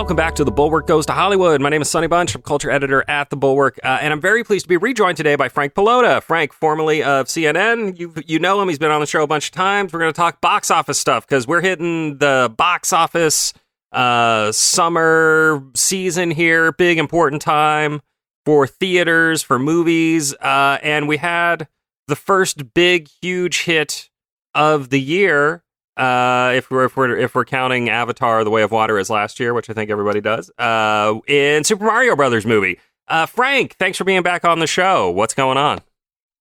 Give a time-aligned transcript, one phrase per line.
[0.00, 1.60] Welcome back to The Bulwark Goes to Hollywood.
[1.60, 2.34] My name is Sonny Bunch.
[2.34, 5.36] I'm culture editor at The Bulwark, uh, and I'm very pleased to be rejoined today
[5.36, 6.22] by Frank Pallotta.
[6.22, 8.68] Frank, formerly of CNN, you you know him.
[8.68, 9.92] He's been on the show a bunch of times.
[9.92, 13.52] We're going to talk box office stuff because we're hitting the box office
[13.92, 16.72] uh, summer season here.
[16.72, 18.00] Big important time
[18.46, 21.68] for theaters, for movies, uh, and we had
[22.10, 24.10] the first big, huge hit
[24.54, 25.62] of the year
[25.96, 29.38] uh, if we're if we're if we're counting Avatar: The Way of Water as last
[29.38, 32.78] year, which I think everybody does, uh, in Super Mario Brothers movie.
[33.06, 35.10] Uh, Frank, thanks for being back on the show.
[35.10, 35.80] What's going on?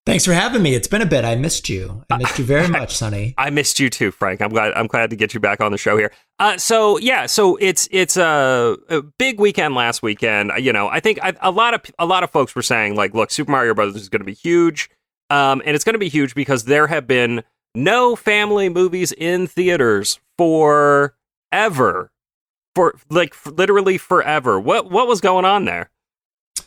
[0.05, 0.75] Thanks for having me.
[0.75, 1.25] It's been a bit.
[1.25, 2.03] I missed you.
[2.09, 3.33] I missed you very much, Sonny.
[3.37, 4.41] I missed you too, Frank.
[4.41, 4.73] I'm glad.
[4.73, 6.11] I'm glad to get you back on the show here.
[6.39, 10.51] Uh, so yeah, so it's it's a, a big weekend last weekend.
[10.57, 13.13] You know, I think I, a lot of a lot of folks were saying like,
[13.13, 14.89] look, Super Mario Brothers is going to be huge,
[15.29, 17.43] um, and it's going to be huge because there have been
[17.75, 21.15] no family movies in theaters for
[21.51, 22.11] ever
[22.75, 24.59] for like literally forever.
[24.59, 25.89] What what was going on there?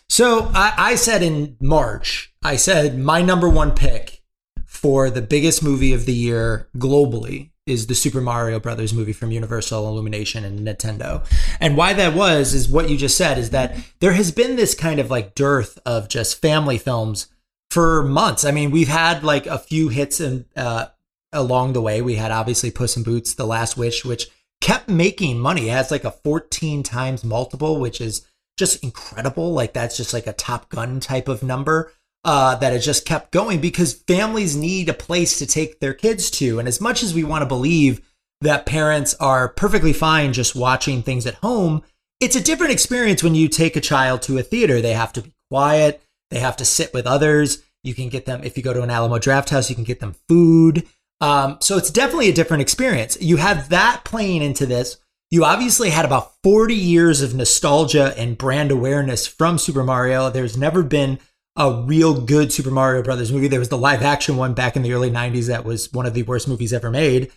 [0.08, 4.20] So I, I said in march i said my number one pick
[4.66, 9.30] for the biggest movie of the year globally is the Super Mario Brothers movie from
[9.30, 11.24] Universal Illumination and Nintendo.
[11.60, 14.74] And why that was is what you just said is that there has been this
[14.74, 17.28] kind of like dearth of just family films
[17.72, 18.44] for months.
[18.44, 20.86] I mean, we've had like a few hits and uh,
[21.32, 22.02] along the way.
[22.02, 24.28] We had obviously Puss in Boots, The Last Wish, which
[24.60, 25.70] kept making money.
[25.70, 28.26] It has like a 14 times multiple, which is
[28.58, 29.54] just incredible.
[29.54, 31.90] Like that's just like a Top Gun type of number
[32.24, 36.30] uh, that has just kept going because families need a place to take their kids
[36.32, 36.58] to.
[36.58, 38.06] And as much as we want to believe
[38.42, 41.82] that parents are perfectly fine just watching things at home,
[42.20, 44.82] it's a different experience when you take a child to a theater.
[44.82, 46.02] They have to be quiet.
[46.32, 47.62] They have to sit with others.
[47.84, 50.16] You can get them, if you go to an Alamo Drafthouse, you can get them
[50.28, 50.88] food.
[51.20, 53.18] Um, so it's definitely a different experience.
[53.20, 54.96] You have that playing into this.
[55.30, 60.30] You obviously had about 40 years of nostalgia and brand awareness from Super Mario.
[60.30, 61.18] There's never been
[61.56, 63.48] a real good Super Mario Brothers movie.
[63.48, 66.14] There was the live action one back in the early 90s that was one of
[66.14, 67.30] the worst movies ever made.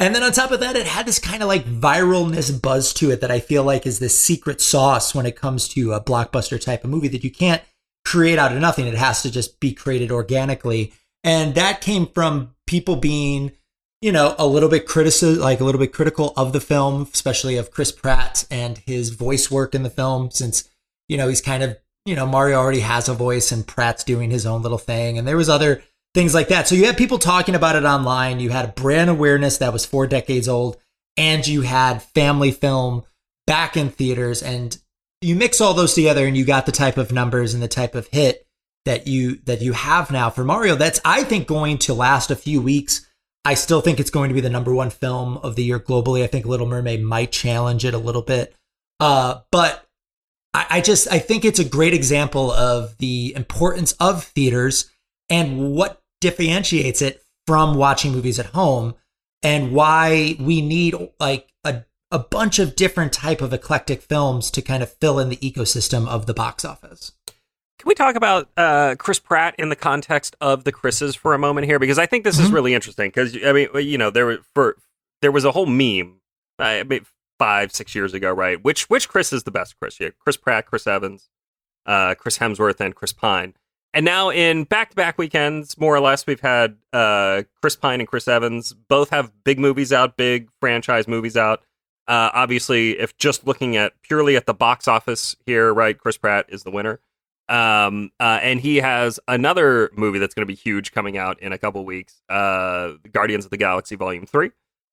[0.00, 3.10] And then on top of that, it had this kind of like viralness buzz to
[3.10, 6.62] it that I feel like is this secret sauce when it comes to a blockbuster
[6.62, 7.62] type of movie that you can't
[8.08, 8.86] create out of nothing.
[8.86, 10.94] It has to just be created organically.
[11.24, 13.52] And that came from people being,
[14.00, 17.58] you know, a little bit critical, like a little bit critical of the film, especially
[17.58, 20.70] of Chris Pratt and his voice work in the film, since,
[21.06, 21.76] you know, he's kind of,
[22.06, 25.18] you know, Mario already has a voice and Pratt's doing his own little thing.
[25.18, 25.82] And there was other
[26.14, 26.66] things like that.
[26.66, 28.40] So you had people talking about it online.
[28.40, 30.78] You had brand awareness that was four decades old,
[31.18, 33.04] and you had family film
[33.46, 34.42] back in theaters.
[34.42, 34.78] And
[35.20, 37.94] you mix all those together and you got the type of numbers and the type
[37.94, 38.46] of hit
[38.84, 42.36] that you that you have now for Mario that's I think going to last a
[42.36, 43.06] few weeks.
[43.44, 46.22] I still think it's going to be the number one film of the year globally.
[46.22, 48.54] I think Little Mermaid might challenge it a little bit.
[49.00, 49.86] Uh, but
[50.54, 54.90] I, I just I think it's a great example of the importance of theaters
[55.30, 58.94] and what differentiates it from watching movies at home
[59.42, 61.48] and why we need like
[62.10, 66.06] a bunch of different type of eclectic films to kind of fill in the ecosystem
[66.08, 67.12] of the box office.
[67.78, 71.38] Can we talk about uh, Chris Pratt in the context of the Chris's for a
[71.38, 71.78] moment here?
[71.78, 72.46] Because I think this mm-hmm.
[72.46, 73.08] is really interesting.
[73.10, 74.76] Because I mean, you know, there was for
[75.22, 76.20] there was a whole meme,
[76.58, 76.82] uh,
[77.38, 78.62] five six years ago, right?
[78.62, 80.00] Which which Chris is the best Chris?
[80.00, 81.28] Yeah, Chris Pratt, Chris Evans,
[81.86, 83.54] uh, Chris Hemsworth, and Chris Pine.
[83.94, 88.00] And now in back to back weekends, more or less, we've had uh, Chris Pine
[88.00, 91.62] and Chris Evans both have big movies out, big franchise movies out.
[92.08, 96.46] Uh, obviously, if just looking at purely at the box office here, right, Chris Pratt
[96.48, 97.00] is the winner.
[97.50, 101.52] Um, uh, and he has another movie that's going to be huge coming out in
[101.52, 102.22] a couple weeks.
[102.28, 104.50] Uh, Guardians of the Galaxy Volume Three.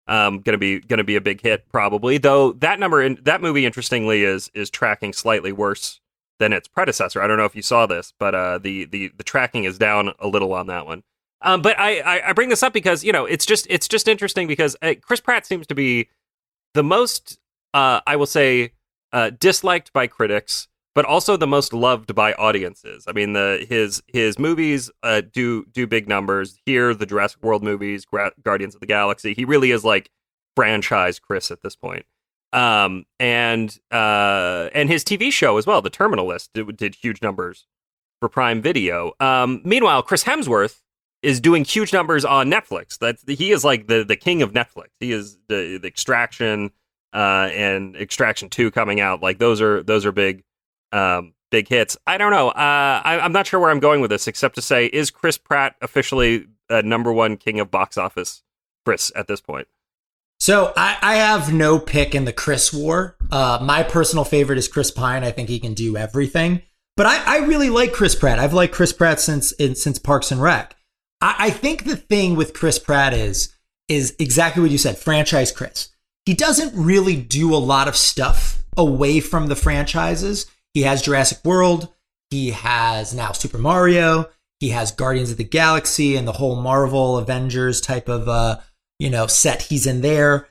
[0.08, 2.18] Um, going to be to be a big hit probably.
[2.18, 6.00] Though that number in that movie, interestingly, is is tracking slightly worse
[6.40, 7.22] than its predecessor.
[7.22, 10.12] I don't know if you saw this, but uh, the the the tracking is down
[10.20, 11.04] a little on that one.
[11.42, 14.08] Um, but I, I, I bring this up because you know it's just it's just
[14.08, 16.08] interesting because uh, Chris Pratt seems to be
[16.76, 17.40] the most,
[17.74, 18.74] uh, I will say,
[19.12, 23.06] uh, disliked by critics, but also the most loved by audiences.
[23.08, 26.60] I mean, the his his movies uh, do do big numbers.
[26.66, 29.34] Here, the Jurassic World movies, Gra- Guardians of the Galaxy.
[29.34, 30.12] He really is like
[30.56, 32.06] franchise Chris at this point.
[32.54, 37.22] Um, and uh, and his TV show as well, The Terminal List, did, did huge
[37.22, 37.68] numbers
[38.20, 39.14] for Prime Video.
[39.20, 40.82] Um, meanwhile, Chris Hemsworth
[41.26, 43.00] is doing huge numbers on Netflix.
[43.00, 44.90] That he is like the the king of Netflix.
[45.00, 46.72] He is the, the Extraction
[47.14, 49.22] uh, and Extraction Two coming out.
[49.22, 50.44] Like those are those are big
[50.92, 51.98] um, big hits.
[52.06, 52.50] I don't know.
[52.50, 55.38] Uh, I, am not sure where I'm going with this, except to say, is Chris
[55.38, 58.44] Pratt officially number one king of box office,
[58.86, 59.68] Chris, at this point?
[60.40, 63.16] So I, I have no pick in the Chris war.
[63.32, 65.24] Uh, my personal favorite is Chris Pine.
[65.24, 66.62] I think he can do everything.
[66.98, 68.38] But I, I really like Chris Pratt.
[68.38, 70.76] I've liked Chris Pratt since in, since Parks and Rec.
[71.26, 73.54] I, I think the thing with Chris Pratt is
[73.88, 75.90] is exactly what you said, franchise Chris.
[76.26, 80.48] He doesn't really do a lot of stuff away from the franchises.
[80.74, 81.90] He has Jurassic World.
[82.32, 84.30] He has now Super Mario.
[84.60, 88.60] He has Guardians of the Galaxy and the whole Marvel Avengers type of uh,
[89.00, 90.48] you know set he's in there.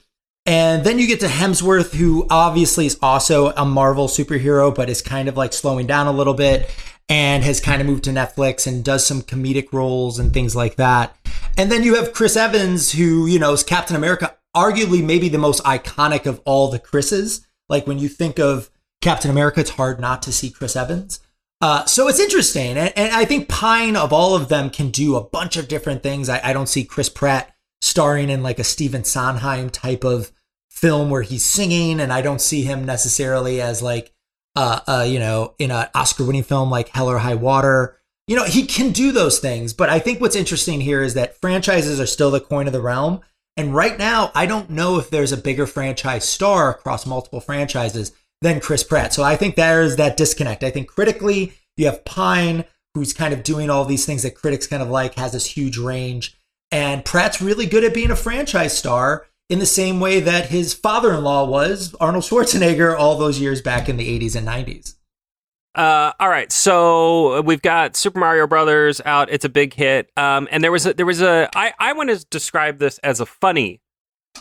[0.47, 5.01] And then you get to Hemsworth, who obviously is also a Marvel superhero, but is
[5.01, 6.71] kind of like slowing down a little bit
[7.09, 10.77] and has kind of moved to Netflix and does some comedic roles and things like
[10.77, 11.17] that.
[11.57, 15.39] And then you have Chris Evans, who, you know, is Captain America, arguably maybe the
[15.39, 17.47] most iconic of all the Chris's.
[17.69, 18.71] Like when you think of
[19.01, 21.21] Captain America, it's hard not to see Chris Evans.
[21.61, 22.77] Uh, so it's interesting.
[22.77, 26.03] And, and, I think Pine, of all of them, can do a bunch of different
[26.03, 26.29] things.
[26.29, 27.54] I, I don't see Chris Pratt
[27.85, 30.33] starring in like a Stephen Sondheim type of
[30.71, 34.11] film where he's singing, and I don't see him necessarily as like,
[34.57, 38.01] uh, uh you know, in an Oscar-winning film like Hell or High Water.
[38.27, 41.39] You know, he can do those things, but I think what's interesting here is that
[41.43, 43.21] franchises are still the coin of the realm.
[43.59, 48.13] And right now, I don't know if there's a bigger franchise star across multiple franchises
[48.41, 49.13] than Chris Pratt.
[49.13, 50.65] So I think there's that disconnect.
[50.65, 52.65] I think critically, you have Pine,
[52.95, 55.77] who's kind of doing all these things that critics kind of like, has this huge
[55.77, 56.35] range.
[56.75, 60.75] And Pratt's really good at being a franchise star in the same way that his
[60.75, 64.97] father in law was, Arnold Schwarzenegger, all those years back in the 80s and 90s.
[65.77, 69.31] Uh, all right, so we've got Super Mario Brothers out.
[69.31, 72.11] It's a big hit, um, and there was a, there was a I I want
[72.11, 73.81] to describe this as a funny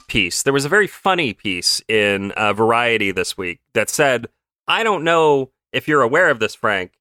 [0.08, 0.42] piece.
[0.42, 4.28] There was a very funny piece in uh, Variety this week that said,
[4.68, 6.94] "I don't know if you're aware of this, Frank,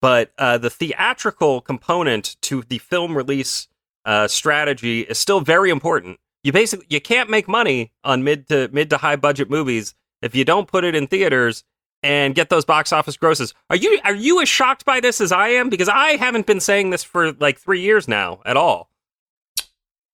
[0.00, 3.68] but uh, the theatrical component to the film release
[4.04, 6.18] uh, strategy is still very important.
[6.42, 10.34] You basically you can't make money on mid to mid to high budget movies if
[10.34, 11.64] you don't put it in theaters
[12.02, 13.52] and get those box office grosses.
[13.68, 15.68] Are you are you as shocked by this as I am?
[15.68, 18.90] Because I haven't been saying this for like three years now at all.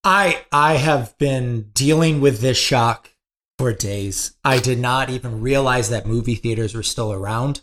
[0.03, 3.11] I I have been dealing with this shock
[3.59, 4.37] for days.
[4.45, 7.63] I did not even realize that movie theaters were still around.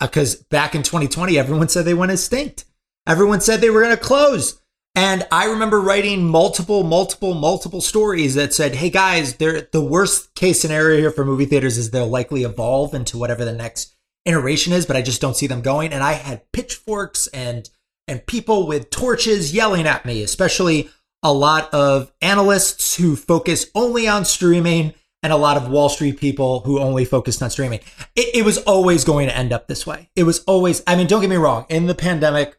[0.00, 2.64] Because uh, back in 2020, everyone said they went extinct.
[3.06, 4.60] Everyone said they were going to close.
[4.96, 10.58] And I remember writing multiple, multiple, multiple stories that said, "Hey guys, the worst case
[10.58, 13.94] scenario here for movie theaters is they'll likely evolve into whatever the next
[14.24, 17.68] iteration is, but I just don't see them going." And I had pitchforks and
[18.08, 20.88] and people with torches yelling at me, especially
[21.22, 26.18] a lot of analysts who focus only on streaming and a lot of Wall Street
[26.18, 27.80] people who only focused on streaming.
[28.14, 30.08] It, it was always going to end up this way.
[30.14, 32.56] It was always, I mean, don't get me wrong, in the pandemic,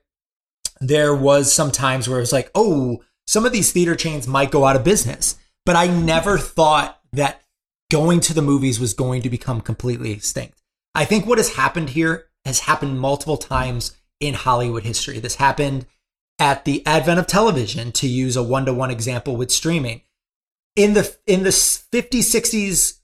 [0.80, 4.52] there was some times where it was like, oh, some of these theater chains might
[4.52, 5.36] go out of business.
[5.66, 7.42] But I never thought that
[7.92, 10.62] going to the movies was going to become completely extinct.
[10.96, 15.20] I think what has happened here has happened multiple times in Hollywood history.
[15.20, 15.86] This happened
[16.40, 20.02] at the advent of television, to use a one to one example with streaming.
[20.76, 23.00] In the in the 50s, 60s,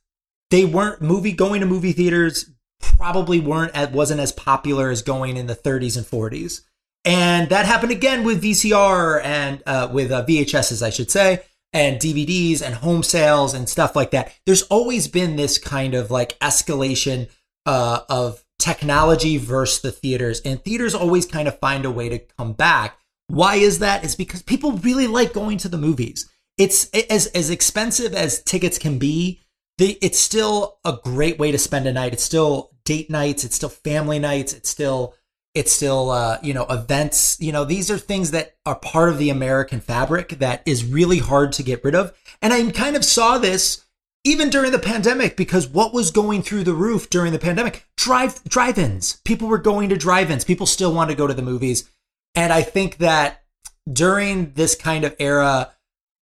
[0.52, 5.48] they weren't movie going to movie theaters probably weren't wasn't as popular as going in
[5.48, 6.62] the 30s and 40s.
[7.06, 12.00] And that happened again with VCR and uh, with uh, VHSs, I should say, and
[12.00, 14.34] DVDs and home sales and stuff like that.
[14.46, 17.30] There's always been this kind of like escalation
[17.66, 22.20] uh, of technology versus the theaters, and theaters always kind of find a way to
[22.20, 22.98] come back.
[23.28, 24.04] Why is that?
[24.04, 26.30] It's because people really like going to the movies.
[26.58, 29.42] It's as as expensive as tickets can be.
[29.80, 32.14] They, it's still a great way to spend a night.
[32.14, 33.44] It's still date nights.
[33.44, 34.54] It's still family nights.
[34.54, 35.16] It's still
[35.54, 37.38] it's still, uh, you know, events.
[37.40, 41.20] You know, these are things that are part of the American fabric that is really
[41.20, 42.14] hard to get rid of.
[42.42, 43.86] And I kind of saw this
[44.24, 47.86] even during the pandemic because what was going through the roof during the pandemic?
[47.98, 49.22] Drive drive-ins.
[49.26, 50.46] People were going to drive-ins.
[50.46, 51.90] People still want to go to the movies.
[52.36, 53.44] And I think that
[53.92, 55.74] during this kind of era,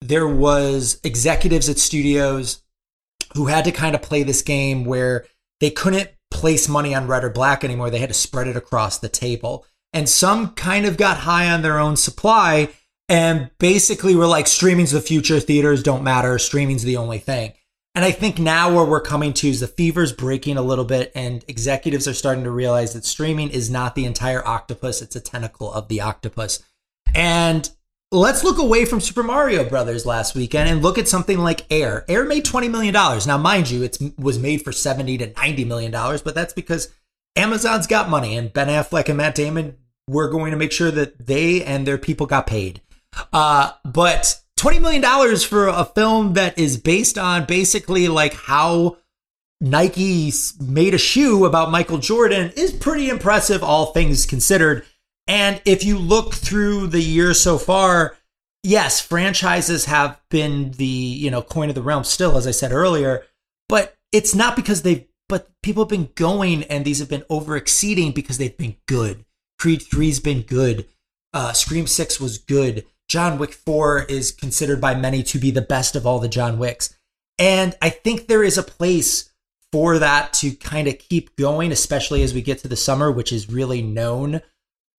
[0.00, 2.62] there was executives at studios
[3.34, 5.26] who had to kind of play this game where
[5.60, 7.90] they couldn't place money on red or black anymore.
[7.90, 9.66] They had to spread it across the table.
[9.92, 12.68] And some kind of got high on their own supply
[13.08, 17.54] and basically were like, streaming's the future, theaters don't matter, streaming's the only thing.
[17.96, 21.10] And I think now where we're coming to is the fever's breaking a little bit,
[21.16, 25.20] and executives are starting to realize that streaming is not the entire octopus, it's a
[25.20, 26.62] tentacle of the octopus.
[27.12, 27.68] And
[28.12, 32.04] let's look away from Super Mario Brothers last weekend and look at something like Air.
[32.08, 33.26] Air made twenty million dollars.
[33.26, 36.92] Now, mind you, it was made for seventy to ninety million dollars, but that's because
[37.36, 39.76] Amazon's got money, and Ben Affleck and Matt Damon
[40.08, 42.80] were going to make sure that they and their people got paid.
[43.32, 48.98] Uh, but $20 million for a film that is based on basically like how
[49.60, 54.84] Nike made a shoe about Michael Jordan is pretty impressive, all things considered.
[55.30, 58.16] And if you look through the year so far,
[58.64, 62.72] yes, franchises have been the, you know, coin of the realm still, as I said
[62.72, 63.22] earlier,
[63.68, 67.56] but it's not because they've, but people have been going and these have been over
[67.56, 69.24] exceeding because they've been good.
[69.60, 70.88] Creed 3's been good.
[71.32, 72.84] Uh, Scream 6 was good.
[73.06, 76.58] John Wick 4 is considered by many to be the best of all the John
[76.58, 76.92] Wicks.
[77.38, 79.30] And I think there is a place
[79.70, 83.32] for that to kind of keep going, especially as we get to the summer, which
[83.32, 84.40] is really known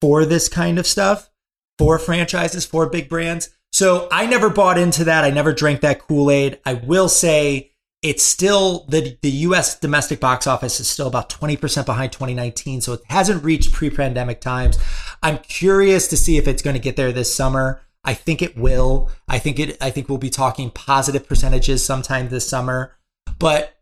[0.02, 1.30] for this kind of stuff,
[1.78, 3.50] for franchises, for big brands.
[3.72, 5.24] So I never bought into that.
[5.24, 6.60] I never drank that Kool Aid.
[6.66, 11.86] I will say it's still the the US domestic box office is still about 20%
[11.86, 14.80] behind 2019 so it hasn't reached pre-pandemic times.
[15.22, 17.82] I'm curious to see if it's going to get there this summer.
[18.04, 19.12] I think it will.
[19.28, 22.98] I think it I think we'll be talking positive percentages sometime this summer.
[23.38, 23.78] But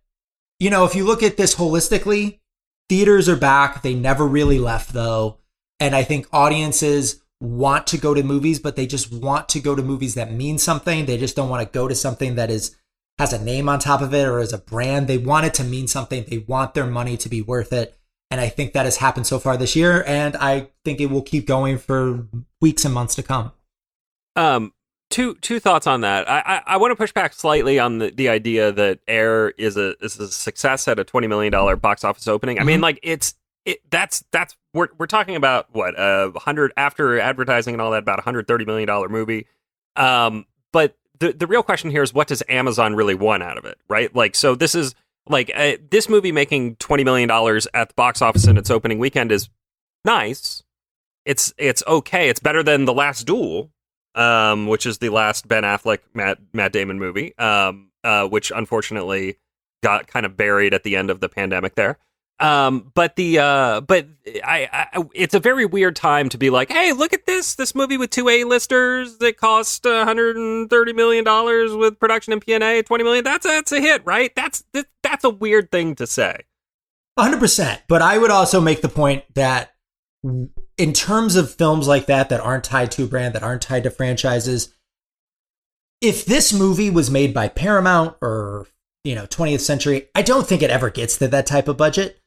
[0.60, 2.40] you know, if you look at this holistically,
[2.90, 3.82] theaters are back.
[3.82, 5.38] They never really left though.
[5.80, 9.76] And I think audiences want to go to movies, but they just want to go
[9.76, 11.06] to movies that mean something.
[11.06, 12.76] They just don't want to go to something that is
[13.18, 15.08] has a name on top of it or as a brand.
[15.08, 16.26] They want it to mean something.
[16.28, 17.98] They want their money to be worth it.
[18.32, 20.04] And I think that has happened so far this year.
[20.06, 22.28] And I think it will keep going for
[22.62, 23.52] weeks and months to come.
[24.36, 24.74] Um,
[25.10, 26.30] two two thoughts on that.
[26.30, 29.76] I I, I want to push back slightly on the, the idea that Air is
[29.78, 32.60] a is a success at a twenty million dollar box office opening.
[32.60, 32.84] I mean, mm-hmm.
[32.84, 33.36] like it's
[33.66, 37.92] it that's that's we're we're talking about what a uh, hundred after advertising and all
[37.92, 39.48] that about a hundred thirty million dollar movie.
[39.96, 43.66] Um, but the the real question here is what does Amazon really want out of
[43.66, 44.14] it, right?
[44.16, 44.96] Like, so this is
[45.28, 49.00] like uh, this movie making twenty million dollars at the box office in its opening
[49.00, 49.50] weekend is
[50.06, 50.64] nice.
[51.26, 52.30] It's it's okay.
[52.30, 53.72] It's better than the Last Duel,
[54.16, 59.38] um, which is the last Ben Affleck Matt Matt Damon movie, um, uh, which unfortunately
[59.84, 61.98] got kind of buried at the end of the pandemic there.
[62.40, 64.08] Um, but the uh, but
[64.44, 67.76] I, I, it's a very weird time to be like, hey, look at this this
[67.76, 73.04] movie with two A listers that cost 130 million dollars with production and P&A 20
[73.04, 73.24] million.
[73.24, 74.34] That's a, that's a hit, right?
[74.36, 76.44] That's that, that's a weird thing to say.
[77.16, 77.40] 100.
[77.40, 79.74] percent But I would also make the point that
[80.24, 83.84] in terms of films like that that aren't tied to a brand that aren't tied
[83.84, 84.74] to franchises,
[86.02, 88.68] if this movie was made by Paramount or
[89.04, 92.19] you know 20th century, I don't think it ever gets to that type of budget.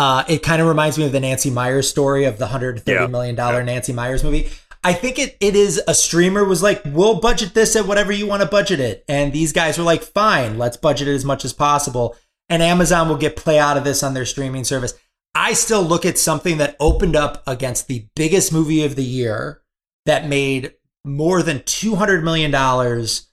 [0.00, 3.02] Uh, it kind of reminds me of the Nancy Meyers story of the hundred thirty
[3.02, 3.06] yeah.
[3.06, 3.66] million dollar yeah.
[3.66, 4.48] Nancy Meyers movie.
[4.82, 8.26] I think it it is a streamer was like, we'll budget this at whatever you
[8.26, 11.44] want to budget it, and these guys were like, fine, let's budget it as much
[11.44, 12.16] as possible,
[12.48, 14.94] and Amazon will get play out of this on their streaming service.
[15.34, 19.60] I still look at something that opened up against the biggest movie of the year
[20.06, 20.72] that made
[21.04, 23.28] more than two hundred million dollars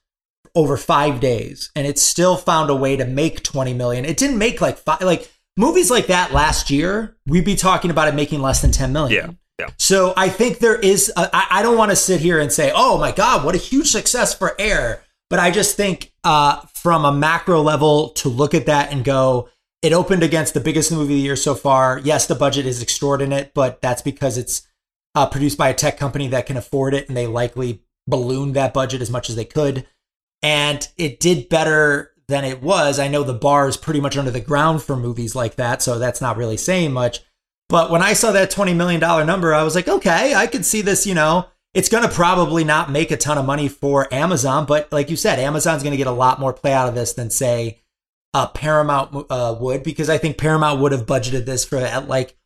[0.53, 4.03] over five days, and it still found a way to make twenty million.
[4.03, 8.07] It didn't make like five like movies like that last year, we'd be talking about
[8.07, 9.25] it making less than 10 million.
[9.25, 9.33] Yeah.
[9.59, 9.73] Yeah.
[9.77, 13.11] So I think there is, I don't want to sit here and say, oh my
[13.11, 15.03] God, what a huge success for Air.
[15.31, 19.49] But I just think uh, from a macro level to look at that and go,
[19.81, 21.99] it opened against the biggest movie of the year so far.
[22.03, 24.67] Yes, the budget is extraordinary, but that's because it's
[25.15, 28.73] uh, produced by a tech company that can afford it and they likely ballooned that
[28.73, 29.87] budget as much as they could.
[30.43, 32.99] And it did better than it was.
[32.99, 35.97] I know the bar is pretty much under the ground for movies like that, so
[35.97, 37.21] that's not really saying much.
[37.69, 40.81] But when I saw that $20 million number, I was like, okay, I could see
[40.81, 44.65] this, you know, it's going to probably not make a ton of money for Amazon,
[44.65, 47.13] but like you said, Amazon's going to get a lot more play out of this
[47.13, 47.81] than, say,
[48.33, 52.37] uh, Paramount uh, would, because I think Paramount would have budgeted this for at like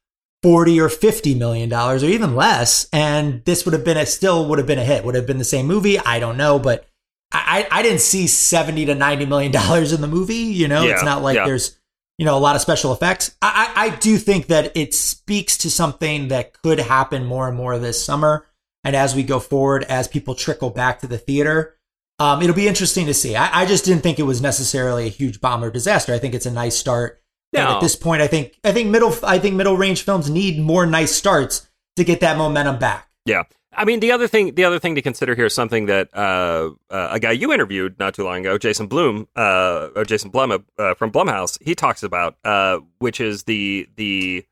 [0.44, 4.48] 40 or 50 million dollars or even less and this would have been a still
[4.50, 6.88] would have been a hit would have been the same movie i don't know but
[7.34, 10.36] I, I didn't see 70 to 90 million dollars in the movie.
[10.36, 11.46] You know, yeah, it's not like yeah.
[11.46, 11.78] there's,
[12.18, 13.36] you know, a lot of special effects.
[13.42, 17.58] I, I, I do think that it speaks to something that could happen more and
[17.58, 18.48] more this summer.
[18.84, 21.78] And as we go forward, as people trickle back to the theater,
[22.20, 23.36] um, it'll be interesting to see.
[23.36, 26.14] I, I just didn't think it was necessarily a huge bomb or disaster.
[26.14, 27.22] I think it's a nice start.
[27.54, 27.62] No.
[27.62, 30.60] And at this point, I think I think middle I think middle range films need
[30.60, 33.10] more nice starts to get that momentum back.
[33.26, 33.44] Yeah.
[33.74, 36.72] I mean, the other thing, the other thing to consider here is something that uh,
[36.90, 40.66] uh, a guy you interviewed not too long ago, Jason Bloom, uh, or Jason Blum
[40.78, 44.46] uh, from Blumhouse, he talks about, uh, which is the the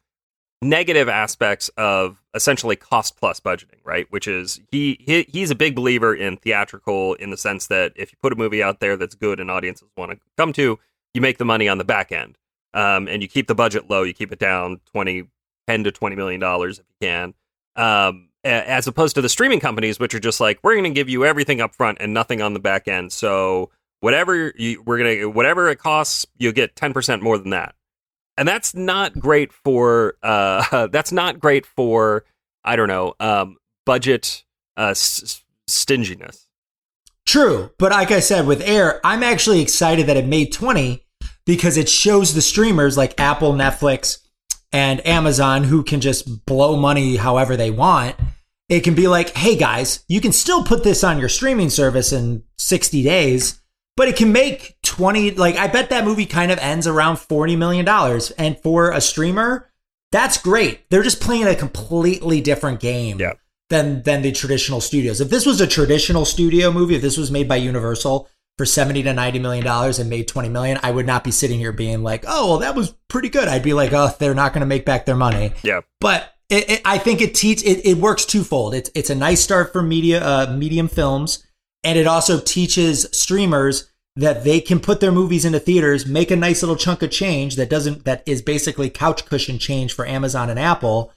[0.62, 4.08] negative aspects of essentially cost plus budgeting, right?
[4.10, 8.12] Which is he, he he's a big believer in theatrical in the sense that if
[8.12, 10.80] you put a movie out there that's good and audiences want to come to,
[11.14, 12.38] you make the money on the back end,
[12.74, 15.28] um, and you keep the budget low, you keep it down 20,
[15.68, 17.34] 10 to twenty million dollars if you can.
[17.76, 21.10] Um, as opposed to the streaming companies, which are just like we're going to give
[21.10, 23.12] you everything up front and nothing on the back end.
[23.12, 23.70] So
[24.00, 27.76] whatever you, we're going to whatever it costs, you'll get ten percent more than that,
[28.38, 32.24] and that's not great for uh, that's not great for
[32.64, 34.44] I don't know um, budget
[34.78, 36.46] uh, s- stinginess.
[37.26, 41.06] True, but like I said with Air, I'm actually excited that it made twenty
[41.46, 44.20] because it shows the streamers like Apple, Netflix,
[44.72, 48.16] and Amazon who can just blow money however they want.
[48.68, 52.14] It can be like, hey guys, you can still put this on your streaming service
[52.14, 53.62] in 60 days,
[53.98, 57.56] but it can make 20 like I bet that movie kind of ends around 40
[57.56, 59.72] million dollars and for a streamer,
[60.12, 60.90] that's great.
[60.90, 63.20] They're just playing a completely different game.
[63.20, 63.34] Yeah.
[63.72, 65.22] Than, than the traditional studios.
[65.22, 68.28] If this was a traditional studio movie, if this was made by Universal,
[68.60, 71.60] for 70 to 90 million dollars and made 20 million, I would not be sitting
[71.60, 74.52] here being like, "Oh, well that was pretty good." I'd be like, "Oh, they're not
[74.52, 75.80] going to make back their money." Yeah.
[76.02, 78.74] But it, it, I think it teach it, it works twofold.
[78.74, 81.42] It's it's a nice start for media uh, medium films,
[81.86, 86.36] and it also teaches streamers that they can put their movies into theaters, make a
[86.36, 90.50] nice little chunk of change that doesn't that is basically couch cushion change for Amazon
[90.50, 91.14] and Apple.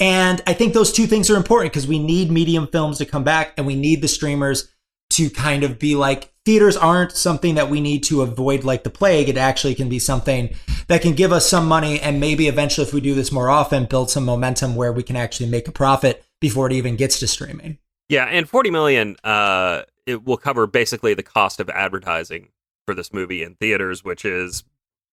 [0.00, 3.22] And I think those two things are important because we need medium films to come
[3.22, 4.72] back, and we need the streamers
[5.10, 8.90] to kind of be like theaters aren't something that we need to avoid like the
[8.90, 9.28] plague.
[9.28, 10.54] It actually can be something
[10.88, 13.86] that can give us some money and maybe eventually if we do this more often,
[13.86, 17.26] build some momentum where we can actually make a profit before it even gets to
[17.26, 17.78] streaming.
[18.08, 22.50] Yeah, and 40 million uh it will cover basically the cost of advertising
[22.86, 24.64] for this movie in theaters, which is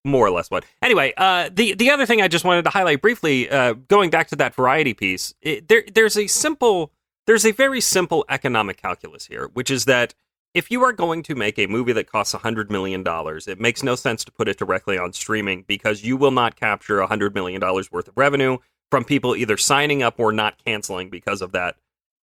[0.06, 0.66] more or less what.
[0.82, 4.28] Anyway, uh, the the other thing I just wanted to highlight briefly, uh, going back
[4.30, 6.92] to that variety piece, it, there there's a simple
[7.26, 10.14] there's a very simple economic calculus here, which is that
[10.54, 13.04] if you are going to make a movie that costs $100 million,
[13.48, 16.98] it makes no sense to put it directly on streaming because you will not capture
[16.98, 18.58] $100 million worth of revenue
[18.92, 21.78] from people either signing up or not canceling because of that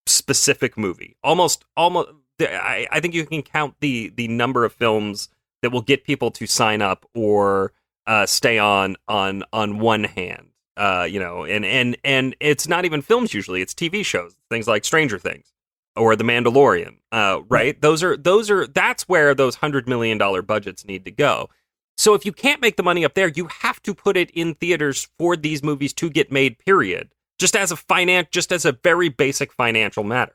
[0.06, 1.16] specific movie.
[1.24, 5.30] Almost, almost, I, I think you can count the, the number of films
[5.62, 7.72] that will get people to sign up or
[8.06, 10.48] uh, stay on, on, on one hand.
[10.78, 14.68] Uh, you know, and, and, and it's not even films usually, it's TV shows, things
[14.68, 15.52] like Stranger Things
[15.98, 17.80] or The Mandalorian, uh, right?
[17.80, 21.50] Those are those are that's where those hundred million dollar budgets need to go.
[21.96, 24.54] So if you can't make the money up there, you have to put it in
[24.54, 26.58] theaters for these movies to get made.
[26.58, 27.10] Period.
[27.38, 30.34] Just as a finance, just as a very basic financial matter.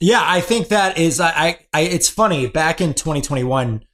[0.00, 1.20] Yeah, I think that is.
[1.20, 2.46] I, I it's funny.
[2.46, 3.84] Back in 2021,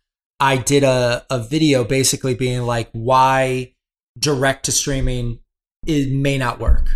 [0.41, 3.75] I did a a video basically being like why
[4.19, 5.39] direct to streaming
[5.87, 6.91] it may not work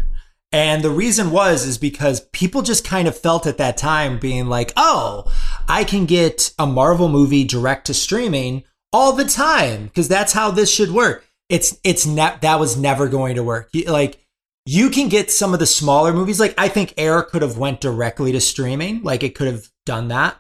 [0.55, 4.47] and the reason was is because people just kind of felt at that time being
[4.47, 5.25] like, "Oh,
[5.69, 10.53] I can get a Marvel movie direct to streaming all the time because that's how
[10.53, 13.69] this should work." It's it's ne- that was never going to work.
[13.89, 14.25] Like
[14.65, 17.81] you can get some of the smaller movies like I think Air could have went
[17.81, 20.37] directly to streaming, like it could have done that.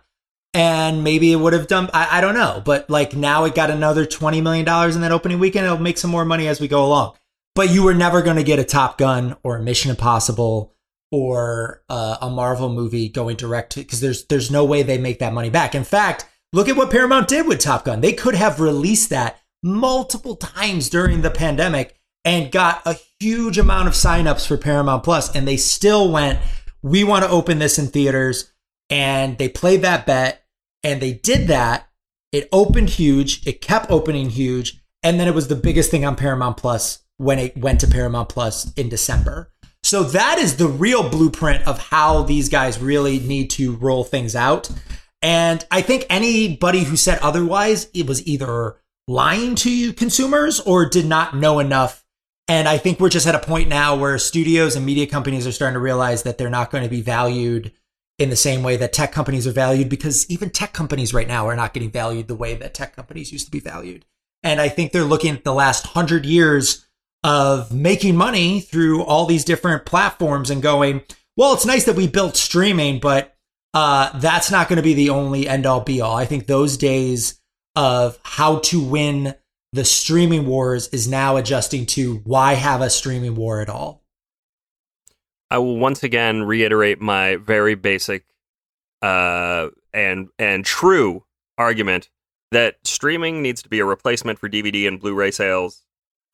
[0.55, 3.71] And maybe it would have done I, I don't know, but like now it got
[3.71, 6.69] another 20 million dollars in that opening weekend, it'll make some more money as we
[6.69, 7.17] go along
[7.55, 10.75] but you were never going to get a Top Gun or a Mission Impossible
[11.11, 15.33] or uh, a Marvel movie going direct because there's there's no way they make that
[15.33, 15.75] money back.
[15.75, 18.01] In fact, look at what Paramount did with Top Gun.
[18.01, 23.87] They could have released that multiple times during the pandemic and got a huge amount
[23.87, 26.40] of signups for Paramount Plus, and they still went,
[26.83, 28.53] "We want to open this in theaters,"
[28.90, 30.44] and they played that bet,
[30.85, 31.88] and they did that.
[32.31, 33.44] It opened huge.
[33.47, 37.38] It kept opening huge, and then it was the biggest thing on Paramount Plus when
[37.38, 39.51] it went to Paramount Plus in December.
[39.83, 44.35] So that is the real blueprint of how these guys really need to roll things
[44.35, 44.70] out.
[45.20, 50.88] And I think anybody who said otherwise, it was either lying to you consumers or
[50.88, 52.05] did not know enough.
[52.49, 55.53] And I think we're just at a point now where studios and media companies are
[55.53, 57.73] starting to realize that they're not going to be valued
[58.18, 61.48] in the same way that tech companies are valued because even tech companies right now
[61.48, 64.05] are not getting valued the way that tech companies used to be valued.
[64.42, 66.87] And I think they're looking at the last hundred years
[67.24, 71.03] of making money through all these different platforms and going,
[71.37, 73.35] well, it's nice that we built streaming, but
[73.72, 76.14] uh, that's not going to be the only end all be all.
[76.14, 77.40] I think those days
[77.74, 79.35] of how to win
[79.72, 84.04] the streaming wars is now adjusting to why have a streaming war at all.
[85.55, 88.25] I will once again reiterate my very basic
[89.03, 92.11] uh, and and true argument
[92.51, 95.85] that streaming needs to be a replacement for DVD and Blu-ray sales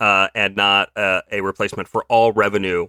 [0.01, 2.89] uh, and not uh, a replacement for all revenue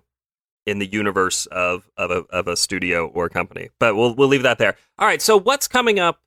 [0.65, 3.69] in the universe of of a, of a studio or company.
[3.77, 4.77] But we'll we'll leave that there.
[4.99, 5.21] All right.
[5.21, 6.21] So what's coming up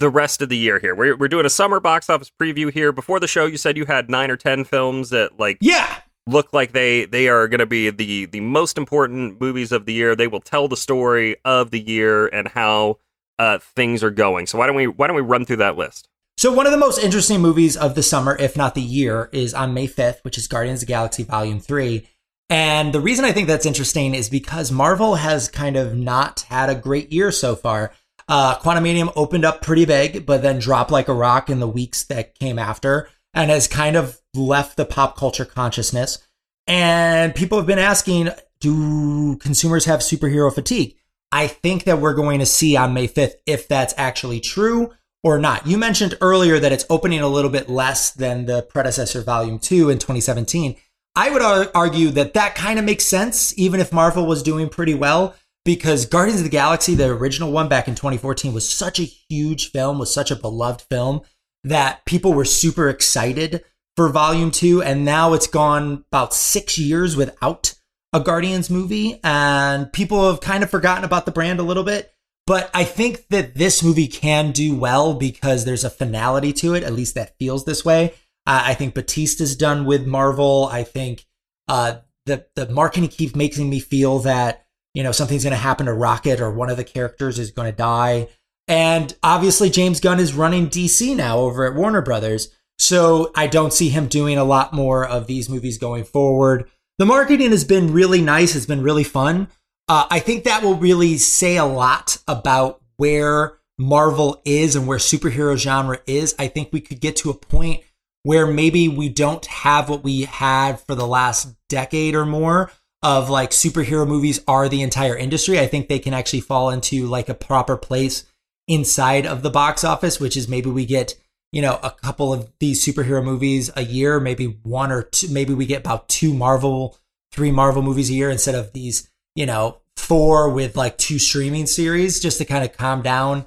[0.00, 0.96] the rest of the year here?
[0.96, 2.90] We're we're doing a summer box office preview here.
[2.90, 6.52] Before the show, you said you had nine or ten films that like yeah look
[6.52, 10.16] like they they are going to be the the most important movies of the year.
[10.16, 12.98] They will tell the story of the year and how
[13.38, 14.46] uh, things are going.
[14.46, 16.08] So why don't we why don't we run through that list?
[16.38, 19.54] So one of the most interesting movies of the summer, if not the year, is
[19.54, 22.06] on May 5th, which is Guardians of the Galaxy Volume 3.
[22.50, 26.68] And the reason I think that's interesting is because Marvel has kind of not had
[26.68, 27.92] a great year so far.
[28.28, 32.04] Uh, Quantumania opened up pretty big, but then dropped like a rock in the weeks
[32.04, 36.18] that came after and has kind of left the pop culture consciousness.
[36.66, 40.96] And people have been asking, do consumers have superhero fatigue?
[41.30, 45.38] I think that we're going to see on May 5th if that's actually true or
[45.38, 45.66] not.
[45.66, 49.90] You mentioned earlier that it's opening a little bit less than the predecessor volume 2
[49.90, 50.76] in 2017.
[51.14, 51.42] I would
[51.74, 56.06] argue that that kind of makes sense, even if Marvel was doing pretty well, because
[56.06, 59.98] Guardians of the Galaxy, the original one back in 2014, was such a huge film,
[59.98, 61.22] was such a beloved film
[61.66, 63.64] that people were super excited
[63.96, 64.82] for volume two.
[64.82, 67.74] And now it's gone about six years without
[68.12, 72.12] a Guardians movie, and people have kind of forgotten about the brand a little bit.
[72.46, 76.84] But I think that this movie can do well because there's a finality to it.
[76.84, 78.14] At least that feels this way.
[78.46, 80.68] I think Bautista's done with Marvel.
[80.70, 81.26] I think
[81.66, 85.86] uh, the the marketing keeps making me feel that you know something's going to happen
[85.86, 88.28] to Rocket or one of the characters is going to die.
[88.68, 92.48] And obviously, James Gunn is running DC now over at Warner Brothers.
[92.78, 96.68] So I don't see him doing a lot more of these movies going forward.
[96.98, 98.54] The marketing has been really nice.
[98.54, 99.48] It's been really fun.
[99.88, 104.98] Uh, I think that will really say a lot about where Marvel is and where
[104.98, 106.34] superhero genre is.
[106.38, 107.82] I think we could get to a point
[108.24, 113.30] where maybe we don't have what we had for the last decade or more of
[113.30, 115.60] like superhero movies are the entire industry.
[115.60, 118.24] I think they can actually fall into like a proper place
[118.68, 121.14] inside of the box office, which is maybe we get
[121.52, 125.54] you know, a couple of these superhero movies a year, maybe one or two, maybe
[125.54, 126.98] we get about two Marvel,
[127.32, 131.66] three Marvel movies a year instead of these, you know, four with like two streaming
[131.66, 133.46] series just to kind of calm down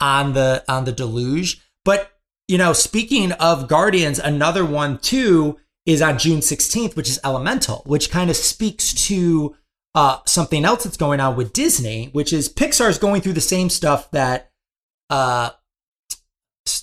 [0.00, 1.60] on the on the deluge.
[1.84, 2.10] But,
[2.48, 7.82] you know, speaking of Guardians, another one too is on June 16th, which is Elemental,
[7.84, 9.56] which kind of speaks to
[9.94, 13.68] uh, something else that's going on with Disney, which is Pixar's going through the same
[13.68, 14.49] stuff that
[15.10, 15.50] uh,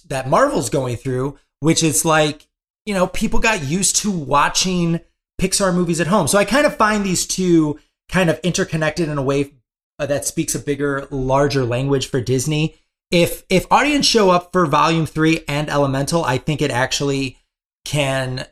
[0.08, 2.48] that Marvel's going through, which is like,
[2.86, 5.00] you know, people got used to watching
[5.42, 6.28] Pixar movies at home.
[6.28, 9.54] So I kind of find these two kind of interconnected in a way
[10.00, 12.76] uh, that speaks a bigger, larger language for Disney.
[13.10, 17.38] If if audience show up for Volume 3 and Elemental, I think it actually
[17.86, 18.46] can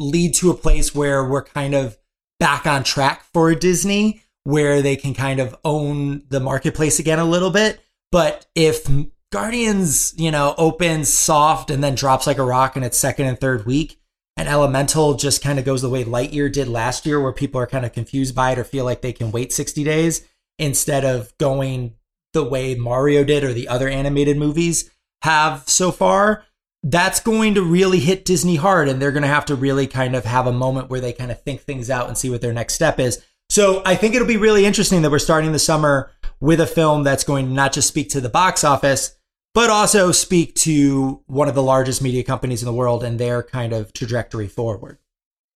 [0.00, 1.96] lead to a place where we're kind of
[2.40, 7.24] back on track for Disney where they can kind of own the marketplace again a
[7.24, 7.80] little bit.
[8.12, 8.86] But if
[9.32, 13.40] Guardians, you know, opens soft and then drops like a rock in its second and
[13.40, 13.98] third week.
[14.36, 17.66] And Elemental just kind of goes the way Lightyear did last year, where people are
[17.66, 20.26] kind of confused by it or feel like they can wait 60 days
[20.58, 21.94] instead of going
[22.32, 24.90] the way Mario did or the other animated movies
[25.22, 26.44] have so far.
[26.82, 30.16] That's going to really hit Disney hard, and they're going to have to really kind
[30.16, 32.54] of have a moment where they kind of think things out and see what their
[32.54, 33.22] next step is.
[33.50, 36.10] So I think it'll be really interesting that we're starting the summer
[36.42, 39.14] with a film that's going to not just speak to the box office,
[39.54, 43.44] but also speak to one of the largest media companies in the world and their
[43.44, 44.98] kind of trajectory forward.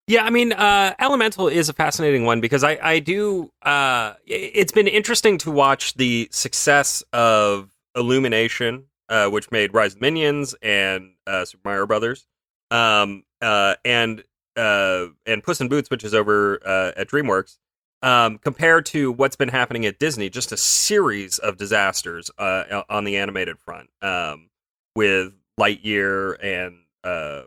[0.06, 3.50] Yeah, I mean, uh, Elemental is a fascinating one because I, I do.
[3.62, 9.98] Uh, it's been interesting to watch the success of Illumination, uh, which made Rise of
[9.98, 12.28] the Minions and uh, Super Mario Brothers,
[12.70, 14.22] um, uh, and
[14.54, 17.56] uh, and Puss in Boots, which is over at DreamWorks
[18.02, 23.04] um, compared to what's been happening at Disney, just a series of disasters uh, on
[23.04, 24.50] the animated front um,
[24.94, 27.42] with Lightyear and uh,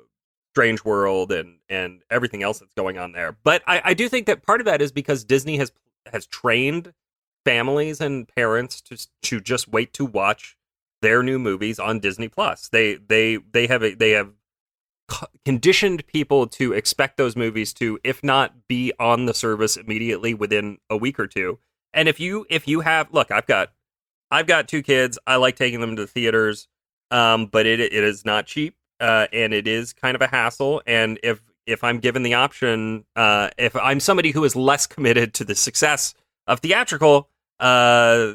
[0.53, 3.37] Strange World and and everything else that's going on there.
[3.43, 5.71] But I, I do think that part of that is because Disney has
[6.11, 6.93] has trained
[7.45, 10.57] families and parents to to just wait to watch
[11.01, 12.69] their new movies on Disney Plus.
[12.69, 14.31] They they they have a, they have
[15.45, 20.77] conditioned people to expect those movies to if not be on the service immediately within
[20.89, 21.59] a week or two.
[21.93, 23.71] And if you if you have look i've got
[24.31, 25.17] i've got two kids.
[25.25, 26.67] I like taking them to the theaters
[27.11, 30.81] um, but it it is not cheap uh, and it is kind of a hassle.
[30.85, 35.33] And if if i'm given the option uh, if i'm somebody who is less committed
[35.35, 36.13] to the success
[36.47, 38.33] of theatrical uh,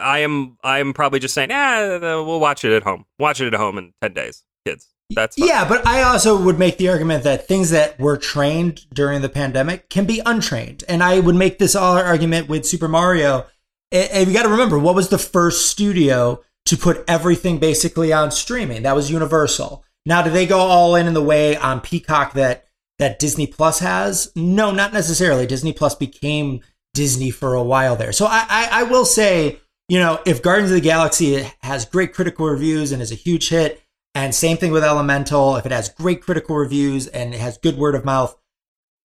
[0.00, 3.04] i am i am probably just saying ah we'll watch it at home.
[3.18, 5.48] Watch it at home in 10 days kids that's fine.
[5.48, 9.28] yeah, but I also would make the argument that things that were trained during the
[9.28, 13.46] pandemic can be untrained, and I would make this argument with Super Mario.
[13.92, 18.30] And you got to remember, what was the first studio to put everything basically on
[18.30, 18.82] streaming?
[18.82, 19.84] That was Universal.
[20.06, 22.66] Now, do they go all in in the way on Peacock that
[22.98, 24.30] that Disney Plus has?
[24.36, 25.46] No, not necessarily.
[25.46, 26.60] Disney Plus became
[26.94, 28.12] Disney for a while there.
[28.12, 32.12] So I, I, I will say, you know, if Guardians of the Galaxy has great
[32.12, 33.82] critical reviews and is a huge hit,
[34.14, 37.76] and same thing with Elemental, if it has great critical reviews and it has good
[37.76, 38.36] word of mouth,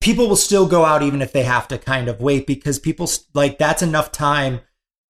[0.02, 3.10] people will still go out even if they have to kind of wait because people
[3.34, 4.62] like that's enough time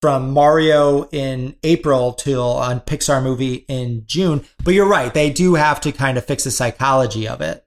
[0.02, 4.44] from Mario in April till on Pixar movie in June.
[4.62, 7.66] But you're right, they do have to kind of fix the psychology of it.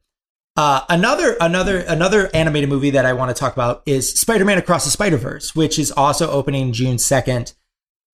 [0.55, 4.85] Uh, another another another animated movie that I want to talk about is Spider-Man Across
[4.85, 7.53] the Spider-Verse, which is also opening June 2nd.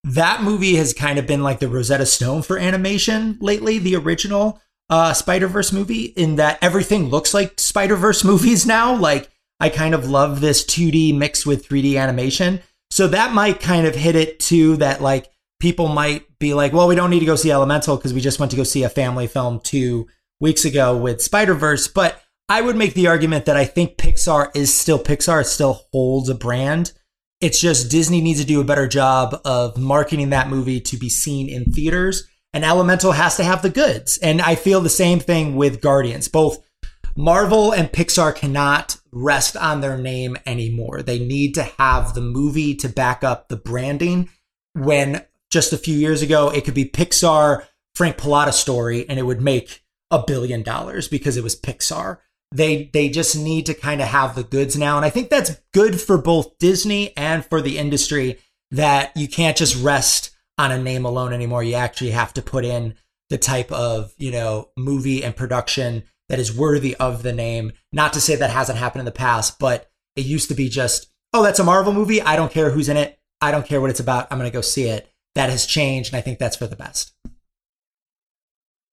[0.06, 4.62] That movie has kind of been like the Rosetta Stone for animation lately, the original
[4.88, 8.96] uh, Spider-Verse movie, in that everything looks like Spider-Verse movies now.
[8.96, 12.60] Like I kind of love this 2D mixed with 3D animation.
[12.92, 16.88] So that might kind of hit it too that like people might be like, well,
[16.88, 18.90] we don't need to go see Elemental because we just went to go see a
[18.90, 20.08] family film two
[20.40, 21.88] weeks ago with Spider-Verse.
[21.88, 25.42] But I would make the argument that I think Pixar is still Pixar.
[25.42, 26.92] It still holds a brand.
[27.42, 31.10] It's just Disney needs to do a better job of marketing that movie to be
[31.10, 32.28] seen in theaters.
[32.54, 34.18] And Elemental has to have the goods.
[34.20, 36.30] And I feel the same thing with Guardians.
[36.30, 36.60] Both
[37.18, 41.02] Marvel and Pixar cannot rest on their name anymore.
[41.02, 44.30] They need to have the movie to back up the branding.
[44.74, 49.24] When just a few years ago, it could be Pixar, Frank Pallotta story, and it
[49.24, 52.18] would make a billion dollars because it was Pixar.
[52.56, 55.58] They they just need to kind of have the goods now, and I think that's
[55.74, 58.40] good for both Disney and for the industry
[58.72, 61.64] that you can't just rest on a name alone anymore.
[61.64, 62.96] You actually have to put in
[63.30, 67.74] the type of you know movie and production that is worthy of the name.
[67.92, 71.08] Not to say that hasn't happened in the past, but it used to be just,
[71.34, 72.22] oh, that's a Marvel movie.
[72.22, 73.20] I don't care who's in it.
[73.42, 74.28] I don't care what it's about.
[74.32, 75.12] I'm going to go see it.
[75.36, 77.12] That has changed, and I think that's for the best.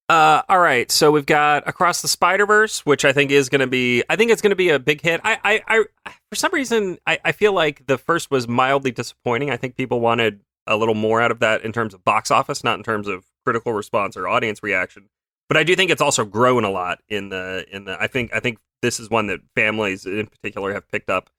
[0.09, 3.61] Uh, all right, so we've got Across the Spider Verse, which I think is going
[3.61, 4.03] to be.
[4.09, 5.21] I think it's going to be a big hit.
[5.23, 5.61] I, I,
[6.05, 9.49] I for some reason, I, I feel like the first was mildly disappointing.
[9.49, 12.63] I think people wanted a little more out of that in terms of box office,
[12.63, 15.09] not in terms of critical response or audience reaction
[15.53, 18.01] but I do think it's also grown a lot in the in the.
[18.01, 21.29] I think I think this is one that families in particular have picked up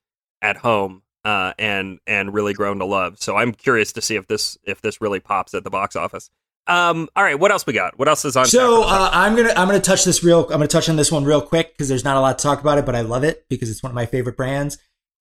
[0.42, 3.18] at home uh, and and really grown to love.
[3.18, 6.30] So I'm curious to see if this if this really pops at the box office.
[6.66, 7.98] Um, all right, what else we got?
[7.98, 8.46] What else is on?
[8.46, 10.44] So uh, I'm gonna I'm gonna touch this real.
[10.44, 12.60] I'm gonna touch on this one real quick because there's not a lot to talk
[12.60, 14.78] about it, but I love it because it's one of my favorite brands.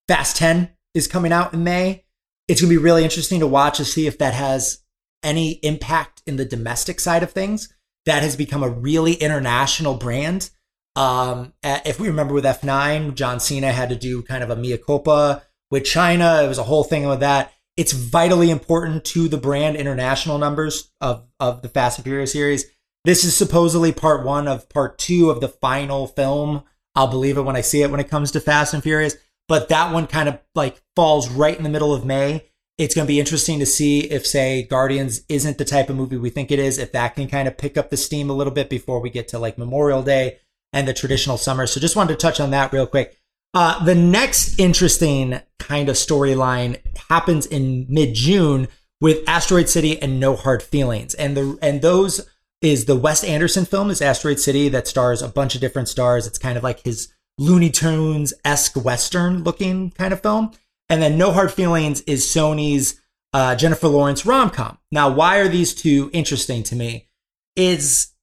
[0.08, 2.06] Fast 10 is coming out in May.
[2.47, 4.79] It's gonna be really interesting to watch to see if that has
[5.21, 7.73] any impact in the domestic side of things
[8.06, 10.49] that has become a really international brand.
[10.95, 14.77] Um, if we remember with F9, John Cena had to do kind of a mea
[14.77, 16.41] culpa with China.
[16.43, 17.51] It was a whole thing with that.
[17.75, 22.65] It's vitally important to the brand international numbers of, of the Fast and Furious series.
[23.03, 26.63] This is supposedly part one of part two of the final film.
[26.95, 29.15] I'll believe it when I see it when it comes to Fast and Furious.
[29.47, 32.45] But that one kind of like falls right in the middle of May
[32.77, 36.17] it's going to be interesting to see if, say, Guardians isn't the type of movie
[36.17, 38.53] we think it is, if that can kind of pick up the steam a little
[38.53, 40.39] bit before we get to like Memorial Day
[40.71, 41.67] and the traditional summer.
[41.67, 43.19] So just wanted to touch on that real quick.
[43.53, 48.67] Uh, the next interesting kind of storyline happens in mid June
[48.99, 51.13] with Asteroid City and No Hard Feelings.
[51.13, 52.27] And the, and those
[52.61, 56.25] is the Wes Anderson film is Asteroid City that stars a bunch of different stars.
[56.25, 60.51] It's kind of like his Looney Tunes esque Western looking kind of film.
[60.89, 62.99] And then No Hard Feelings is Sony's
[63.33, 64.77] uh, Jennifer Lawrence rom com.
[64.91, 67.07] Now, why are these two interesting to me?
[67.55, 68.13] Is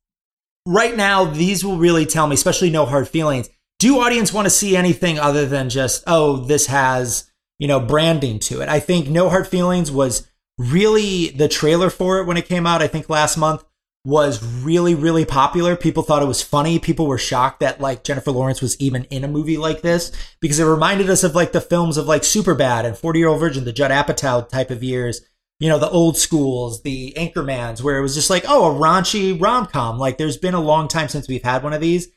[0.66, 3.48] right now, these will really tell me, especially No Hard Feelings,
[3.80, 8.38] do audience want to see anything other than just, oh, this has, you know, branding
[8.40, 8.68] to it?
[8.68, 12.82] I think No Hard Feelings was really the trailer for it when it came out,
[12.82, 13.64] I think last month
[14.04, 15.76] was really, really popular.
[15.76, 16.78] People thought it was funny.
[16.78, 20.58] People were shocked that like Jennifer Lawrence was even in a movie like this because
[20.58, 23.64] it reminded us of like the films of like Superbad and 40 Year Old Virgin,
[23.64, 25.22] the Judd Apatow type of years,
[25.58, 29.40] you know, the old schools, the Anchormans, where it was just like, oh, a raunchy
[29.40, 29.98] rom com.
[29.98, 32.08] Like there's been a long time since we've had one of these.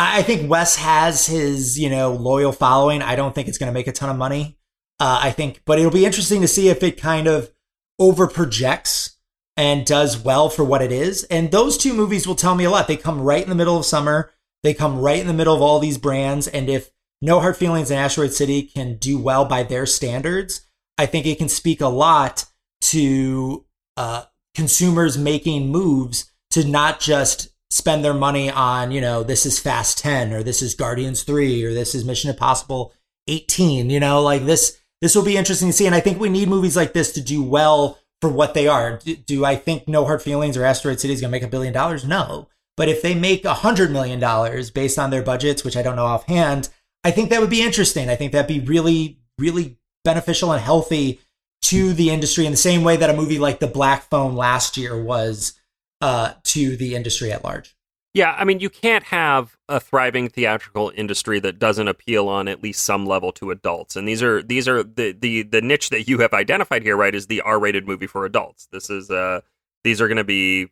[0.00, 3.02] I think Wes has his, you know, loyal following.
[3.02, 4.56] I don't think it's going to make a ton of money.
[5.00, 7.50] Uh, I think, but it'll be interesting to see if it kind of
[7.98, 9.16] over projects
[9.56, 11.24] and does well for what it is.
[11.24, 12.86] And those two movies will tell me a lot.
[12.86, 14.30] They come right in the middle of summer.
[14.62, 16.46] They come right in the middle of all these brands.
[16.46, 20.64] And if No Hard Feelings and Asteroid City can do well by their standards,
[20.96, 22.44] I think it can speak a lot
[22.82, 29.44] to uh, consumers making moves to not just spend their money on, you know, this
[29.44, 32.92] is Fast 10 or this is Guardians 3 or this is Mission Impossible
[33.26, 36.28] 18, you know, like this this will be interesting to see and I think we
[36.28, 38.98] need movies like this to do well for what they are.
[38.98, 41.48] Do, do I think No Hard Feelings or Asteroid City is going to make a
[41.48, 42.04] billion dollars?
[42.04, 42.48] No.
[42.76, 45.96] But if they make a hundred million dollars based on their budgets, which I don't
[45.96, 46.68] know offhand,
[47.04, 48.08] I think that would be interesting.
[48.08, 51.20] I think that'd be really, really beneficial and healthy
[51.62, 54.76] to the industry in the same way that a movie like The Black Phone last
[54.76, 55.57] year was
[56.00, 57.76] uh, to the industry at large.
[58.14, 62.62] Yeah, I mean, you can't have a thriving theatrical industry that doesn't appeal on at
[62.62, 63.96] least some level to adults.
[63.96, 67.14] And these are these are the the the niche that you have identified here, right?
[67.14, 68.66] Is the R-rated movie for adults.
[68.72, 69.42] This is uh
[69.84, 70.68] these are going to be,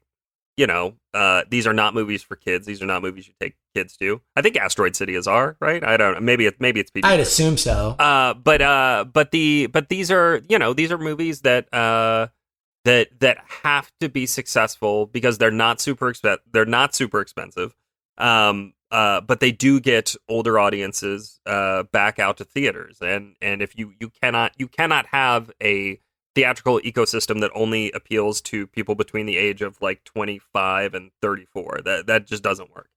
[0.56, 2.66] you know, uh these are not movies for kids.
[2.66, 4.22] These are not movies you take kids to.
[4.34, 5.84] I think Asteroid City is R, right?
[5.84, 6.22] I don't.
[6.22, 7.06] Maybe it maybe it's PG.
[7.06, 7.96] I'd assume so.
[7.98, 12.28] Uh, but uh, but the but these are you know these are movies that uh
[12.86, 17.74] that that have to be successful because they're not super exp- they're not super expensive.
[18.16, 23.60] Um, uh, but they do get older audiences uh, back out to theaters, and and
[23.60, 26.00] if you you cannot you cannot have a
[26.36, 31.80] theatrical ecosystem that only appeals to people between the age of like 25 and 34
[31.86, 32.90] that that just doesn't work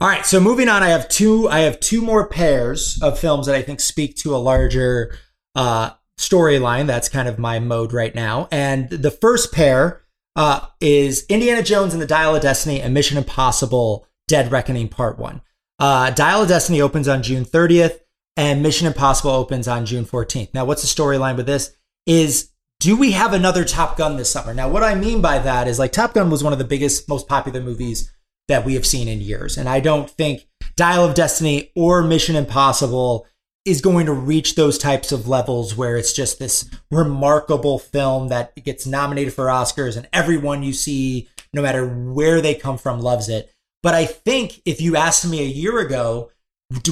[0.00, 3.46] all right so moving on i have two i have two more pairs of films
[3.46, 5.12] that i think speak to a larger
[5.56, 6.86] uh, storyline.
[6.86, 8.48] That's kind of my mode right now.
[8.50, 10.02] And the first pair
[10.34, 15.18] uh, is Indiana Jones and the Dial of Destiny and Mission Impossible Dead Reckoning Part
[15.18, 15.40] 1.
[15.78, 18.00] Uh, Dial of Destiny opens on June 30th
[18.36, 20.52] and Mission Impossible opens on June 14th.
[20.52, 21.74] Now, what's the storyline with this?
[22.06, 22.50] Is
[22.80, 24.52] do we have another Top Gun this summer?
[24.52, 27.08] Now, what I mean by that is like Top Gun was one of the biggest,
[27.08, 28.12] most popular movies
[28.48, 29.56] that we have seen in years.
[29.56, 33.26] And I don't think Dial of Destiny or Mission Impossible
[33.66, 38.54] is going to reach those types of levels where it's just this remarkable film that
[38.64, 43.28] gets nominated for Oscars and everyone you see, no matter where they come from, loves
[43.28, 43.52] it.
[43.82, 46.30] But I think if you asked me a year ago,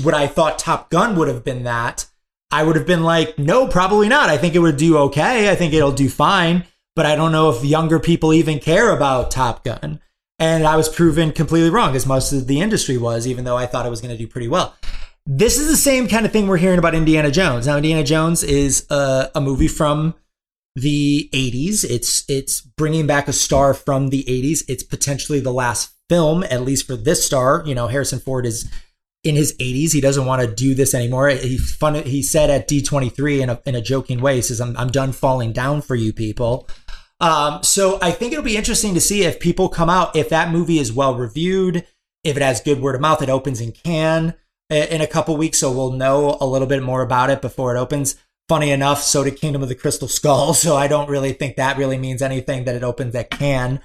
[0.02, 2.06] what I thought Top Gun would have been that,
[2.50, 4.28] I would have been like, no, probably not.
[4.28, 5.50] I think it would do okay.
[5.50, 6.64] I think it'll do fine.
[6.96, 10.00] But I don't know if younger people even care about Top Gun.
[10.38, 13.66] And I was proven completely wrong, as most of the industry was, even though I
[13.66, 14.74] thought it was going to do pretty well.
[15.26, 17.66] This is the same kind of thing we're hearing about Indiana Jones.
[17.66, 20.14] Now, Indiana Jones is a, a movie from
[20.74, 21.82] the 80s.
[21.88, 24.64] It's it's bringing back a star from the 80s.
[24.68, 27.62] It's potentially the last film, at least for this star.
[27.64, 28.70] You know, Harrison Ford is
[29.22, 29.92] in his 80s.
[29.92, 31.30] He doesn't want to do this anymore.
[31.30, 31.94] He fun.
[31.94, 35.12] He said at D23 in a in a joking way, he says, "I'm I'm done
[35.12, 36.68] falling down for you people."
[37.20, 40.50] Um, so I think it'll be interesting to see if people come out if that
[40.50, 41.86] movie is well reviewed,
[42.24, 43.22] if it has good word of mouth.
[43.22, 44.34] It opens in Cannes
[44.74, 47.78] in a couple weeks, so we'll know a little bit more about it before it
[47.78, 48.16] opens.
[48.48, 51.78] Funny enough, so did Kingdom of the Crystal Skull, so I don't really think that
[51.78, 53.80] really means anything that it opens at Cannes.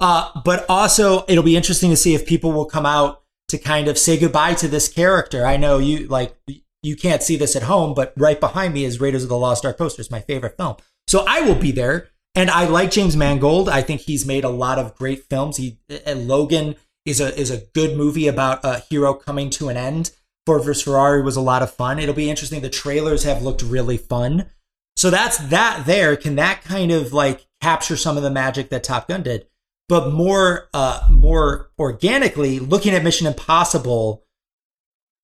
[0.00, 3.88] Uh, but also, it'll be interesting to see if people will come out to kind
[3.88, 5.46] of say goodbye to this character.
[5.46, 6.36] I know you like
[6.82, 9.64] you can't see this at home, but right behind me is Raiders of the Lost
[9.64, 10.00] Ark poster.
[10.00, 12.10] It's my favorite film, so I will be there.
[12.34, 13.68] And I like James Mangold.
[13.68, 15.56] I think he's made a lot of great films.
[15.56, 20.10] He Logan is a is a good movie about a hero coming to an end.
[20.46, 21.98] Ford vs Ferrari was a lot of fun.
[21.98, 22.62] It'll be interesting.
[22.62, 24.50] The trailers have looked really fun.
[24.96, 26.16] So that's that there.
[26.16, 29.46] Can that kind of like capture some of the magic that Top Gun did?
[29.88, 34.24] But more uh more organically, looking at Mission Impossible,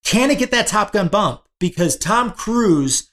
[0.05, 1.43] can it get that Top Gun bump?
[1.59, 3.11] Because Tom Cruise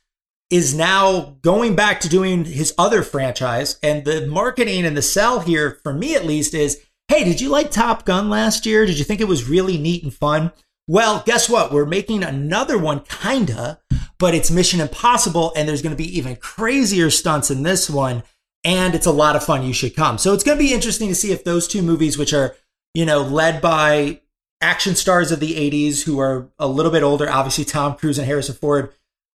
[0.49, 3.77] is now going back to doing his other franchise.
[3.83, 7.49] And the marketing and the sell here, for me at least, is hey, did you
[7.49, 8.85] like Top Gun last year?
[8.85, 10.51] Did you think it was really neat and fun?
[10.89, 11.71] Well, guess what?
[11.71, 13.79] We're making another one, kinda,
[14.17, 18.23] but it's Mission Impossible, and there's to be even crazier stunts in this one,
[18.63, 19.61] and it's a lot of fun.
[19.61, 20.17] You should come.
[20.17, 22.55] So it's to be interesting to see if those two movies, which are,
[22.95, 24.21] you know, led by
[24.61, 28.25] action stars of the 80s who are a little bit older, obviously Tom Cruise and
[28.25, 28.91] Harrison Ford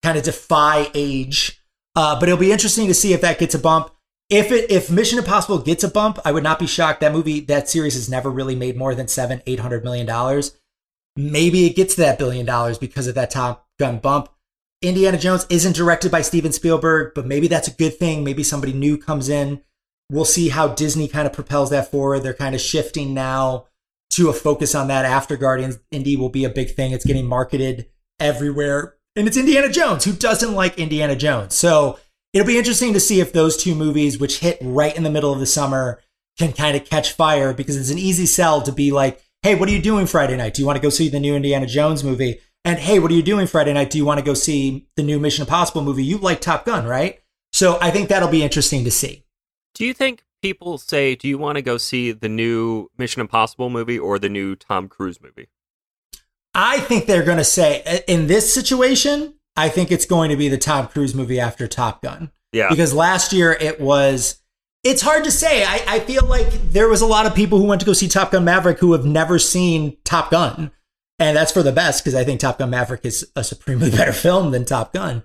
[0.04, 1.62] kind of defy age.
[1.98, 3.92] Uh, but it'll be interesting to see if that gets a bump.
[4.30, 7.02] If it if Mission Impossible gets a bump, I would not be shocked.
[7.02, 10.58] That movie, that series has never really made more than seven, eight hundred million dollars.
[11.16, 14.30] Maybe it gets to that billion dollars because of that Top Gun bump.
[14.82, 18.24] Indiana Jones isn't directed by Steven Spielberg, but maybe that's a good thing.
[18.24, 19.62] Maybe somebody new comes in.
[20.10, 22.20] We'll see how Disney kind of propels that forward.
[22.20, 23.68] They're kind of shifting now
[24.12, 25.80] to a focus on that after Guardians.
[25.92, 26.92] Indy will be a big thing.
[26.92, 27.88] It's getting marketed
[28.20, 30.06] everywhere and it's Indiana Jones.
[30.06, 31.56] Who doesn't like Indiana Jones?
[31.56, 32.00] So
[32.34, 35.34] it'll be interesting to see if those two movies, which hit right in the middle
[35.34, 36.00] of the summer,
[36.38, 39.68] can kind of catch fire because it's an easy sell to be like, hey, what
[39.70, 40.54] are you doing Friday night?
[40.54, 42.40] Do you want to go see the new Indiana Jones movie?
[42.64, 43.90] And hey, what are you doing Friday night?
[43.90, 46.04] Do you want to go see the new Mission Impossible movie?
[46.04, 47.20] You like Top Gun, right?
[47.52, 49.26] So I think that'll be interesting to see.
[49.74, 53.70] Do you think people say, do you want to go see the new Mission Impossible
[53.70, 55.48] movie or the new Tom Cruise movie?
[56.54, 60.50] I think they're going to say in this situation, I think it's going to be
[60.50, 62.32] the Tom Cruise movie after Top Gun.
[62.54, 62.70] Yeah.
[62.70, 64.41] Because last year it was
[64.84, 65.64] It's hard to say.
[65.64, 68.08] I, I feel like there was a lot of people who went to go see
[68.08, 70.72] Top Gun Maverick who have never seen Top Gun.
[71.20, 74.14] And that's for the best because I think Top Gun Maverick is a supremely better
[74.14, 75.22] film than Top Gun.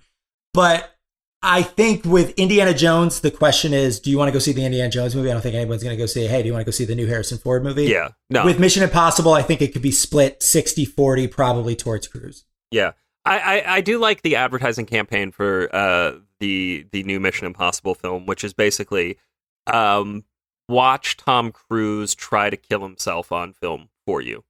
[0.52, 0.94] But
[1.42, 4.64] I think with Indiana Jones, the question is, do you want to go see the
[4.64, 5.30] Indiana Jones movie?
[5.30, 6.84] I don't think anyone's going to go say, hey, do you want to go see
[6.84, 7.84] the new Harrison Ford movie?
[7.84, 8.08] Yeah.
[8.28, 8.44] No.
[8.44, 12.44] With Mission Impossible, I think it could be split 60 40 probably towards Cruise.
[12.70, 12.92] Yeah.
[13.24, 17.94] I, I, I do like the advertising campaign for uh, the the new Mission Impossible
[17.94, 19.18] film, which is basically
[19.66, 20.24] um,
[20.68, 24.44] watch Tom Cruise try to kill himself on film for you.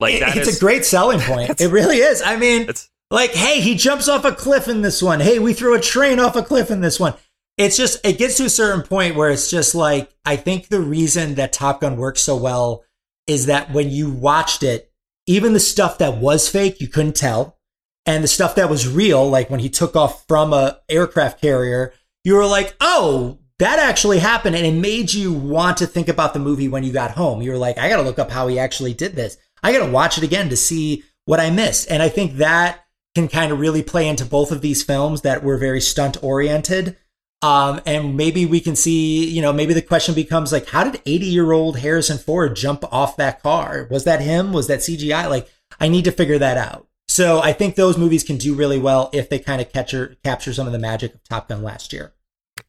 [0.00, 1.60] Like that it's is- a great selling point.
[1.60, 2.22] it really is.
[2.22, 2.68] I mean,
[3.10, 5.20] like, hey, he jumps off a cliff in this one.
[5.20, 7.14] Hey, we threw a train off a cliff in this one.
[7.58, 10.80] It's just, it gets to a certain point where it's just like, I think the
[10.80, 12.82] reason that Top Gun works so well
[13.26, 14.90] is that when you watched it,
[15.26, 17.58] even the stuff that was fake, you couldn't tell.
[18.06, 21.92] And the stuff that was real, like when he took off from a aircraft carrier,
[22.24, 24.56] you were like, oh, that actually happened.
[24.56, 27.42] And it made you want to think about the movie when you got home.
[27.42, 29.36] You were like, I got to look up how he actually did this.
[29.62, 31.88] I got to watch it again to see what I missed.
[31.88, 32.84] And I think that
[33.14, 36.96] can kind of really play into both of these films that were very stunt oriented.
[37.40, 41.00] Um, and maybe we can see, you know, maybe the question becomes like, how did
[41.06, 43.86] 80 year old Harrison Ford jump off that car?
[43.90, 44.52] Was that him?
[44.52, 45.30] Was that CGI?
[45.30, 45.48] Like,
[45.78, 46.88] I need to figure that out.
[47.06, 50.52] So I think those movies can do really well if they kind of capture capture
[50.52, 52.12] some of the magic of Top Gun last year.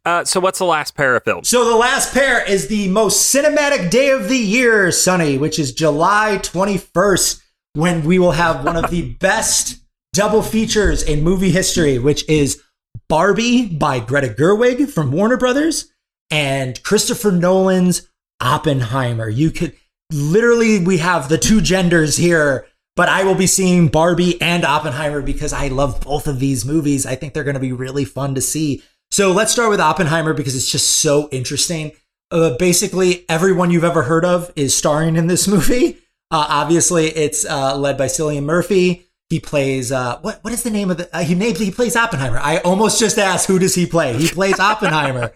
[0.05, 1.49] Uh, so what's the last pair of films?
[1.49, 5.73] So the last pair is the most cinematic day of the year, Sonny, which is
[5.73, 7.41] July 21st,
[7.73, 9.81] when we will have one of the best
[10.13, 12.61] double features in movie history, which is
[13.09, 15.91] Barbie by Greta Gerwig from Warner Brothers
[16.29, 18.09] and Christopher Nolan's
[18.41, 19.29] Oppenheimer.
[19.29, 19.73] You could
[20.11, 25.21] literally, we have the two genders here, but I will be seeing Barbie and Oppenheimer
[25.21, 27.05] because I love both of these movies.
[27.05, 28.83] I think they're going to be really fun to see.
[29.13, 31.91] So let's start with Oppenheimer because it's just so interesting.
[32.31, 35.99] Uh, basically, everyone you've ever heard of is starring in this movie.
[36.31, 39.05] Uh, obviously, it's uh, led by Cillian Murphy.
[39.29, 40.39] He plays uh, what?
[40.43, 41.15] What is the name of the?
[41.15, 42.39] Uh, he he plays Oppenheimer.
[42.39, 44.17] I almost just asked who does he play.
[44.17, 45.31] He plays Oppenheimer,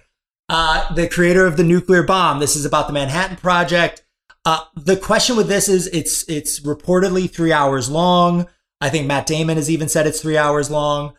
[0.50, 2.40] uh, the creator of the nuclear bomb.
[2.40, 4.04] This is about the Manhattan Project.
[4.44, 8.48] Uh, the question with this is it's it's reportedly three hours long.
[8.82, 11.14] I think Matt Damon has even said it's three hours long.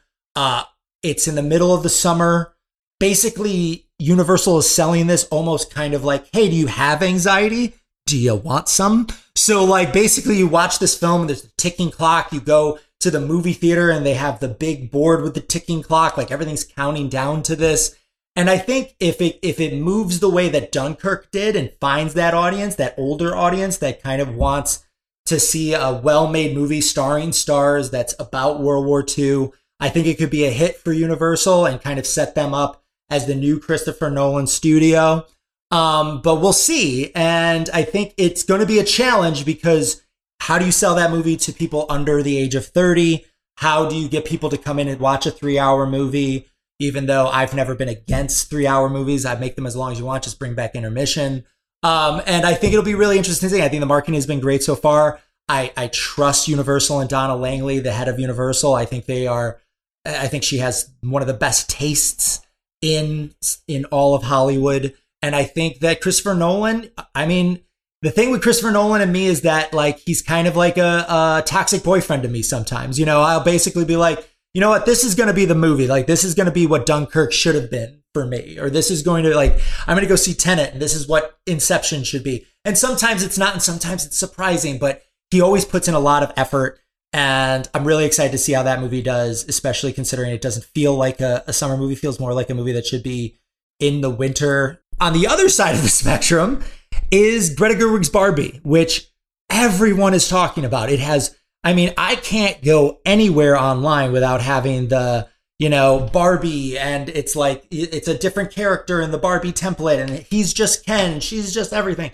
[1.03, 2.55] It's in the middle of the summer.
[3.01, 7.75] Basically, Universal is selling this almost kind of like, hey, do you have anxiety?
[8.07, 9.07] Do you want some?
[9.35, 12.33] So, like, basically, you watch this film there's a ticking clock.
[12.33, 15.83] You go to the movie theater and they have the big board with the ticking
[15.83, 16.17] clock.
[16.17, 17.97] Like, everything's counting down to this.
[18.39, 22.15] And I think if it if it moves the way that Dunkirk did and finds
[22.15, 24.85] that audience, that older audience that kind of wants
[25.27, 30.19] to see a well-made movie starring stars that's about World War II, I think it
[30.19, 33.59] could be a hit for Universal and kind of set them up as the new
[33.59, 35.27] Christopher Nolan studio.
[35.71, 37.13] Um, but we'll see.
[37.15, 40.03] And I think it's going to be a challenge because
[40.41, 43.25] how do you sell that movie to people under the age of 30?
[43.59, 46.47] How do you get people to come in and watch a three hour movie?
[46.81, 49.99] Even though I've never been against three hour movies, I make them as long as
[49.99, 51.45] you want, just bring back intermission.
[51.83, 53.61] Um, and I think it'll be really interesting.
[53.61, 55.21] I think the marketing has been great so far.
[55.49, 58.75] I, I trust Universal and Donna Langley, the head of Universal.
[58.75, 59.61] I think they are,
[60.09, 62.41] I think she has one of the best tastes
[62.83, 63.35] in,
[63.67, 64.95] in all of Hollywood.
[65.23, 67.61] And I think that Christopher Nolan, I mean,
[68.03, 71.05] the thing with Christopher Nolan and me is that like he's kind of like a,
[71.09, 72.99] a toxic boyfriend to me sometimes.
[72.99, 75.55] You know, I'll basically be like, you know what, this is going to be the
[75.55, 75.87] movie.
[75.87, 78.91] Like this is going to be what Dunkirk should have been for me, or this
[78.91, 82.05] is going to like I'm going to go see Tenet, and this is what Inception
[82.05, 82.47] should be.
[82.65, 86.23] And sometimes it's not, and sometimes it's surprising, but he always puts in a lot
[86.23, 86.81] of effort.
[87.13, 90.95] And I'm really excited to see how that movie does, especially considering it doesn't feel
[90.95, 93.39] like a, a summer movie, feels more like a movie that should be
[93.81, 94.83] in the winter.
[95.01, 96.63] On the other side of the spectrum
[97.11, 99.11] is Greta Gerwig's Barbie, which
[99.51, 100.91] everyone is talking about.
[100.91, 105.29] It has, I mean, I can't go anywhere online without having the,
[105.59, 110.11] you know, Barbie, and it's like, it's a different character in the Barbie template, and
[110.11, 112.13] he's just Ken, she's just everything.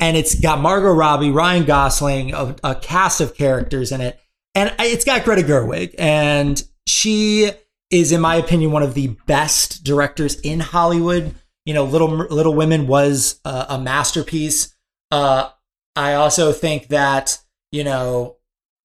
[0.00, 4.20] And it's got Margot Robbie, Ryan Gosling, a, a cast of characters in it.
[4.54, 7.50] And it's got Greta Gerwig, and she
[7.90, 11.34] is, in my opinion, one of the best directors in Hollywood.
[11.64, 14.74] You know, Little Little Women was a, masterpiece.
[15.10, 15.48] Uh,
[15.96, 17.38] I also think that
[17.72, 18.36] you know,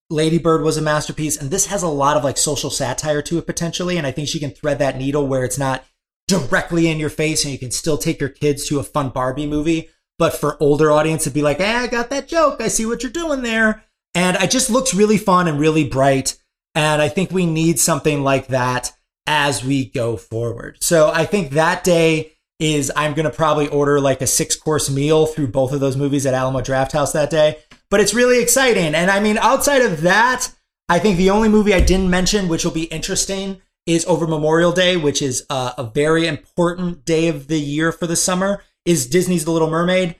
[0.09, 3.37] Lady Bird was a masterpiece, and this has a lot of like social satire to
[3.37, 3.97] it potentially.
[3.97, 5.85] And I think she can thread that needle where it's not
[6.27, 9.45] directly in your face, and you can still take your kids to a fun Barbie
[9.45, 9.89] movie.
[10.17, 12.59] But for older audience, it'd be like, "Hey, I got that joke.
[12.59, 13.83] I see what you're doing there."
[14.15, 16.37] And it just looks really fun and really bright.
[16.75, 18.91] And I think we need something like that
[19.27, 20.77] as we go forward.
[20.81, 24.89] So I think that day is I'm going to probably order like a six course
[24.89, 27.59] meal through both of those movies at Alamo Drafthouse that day.
[27.89, 28.93] But it's really exciting.
[28.95, 30.51] And I mean, outside of that,
[30.89, 34.71] I think the only movie I didn't mention, which will be interesting, is over Memorial
[34.71, 39.07] Day, which is uh, a very important day of the year for the summer, is
[39.07, 40.15] Disney's The Little Mermaid.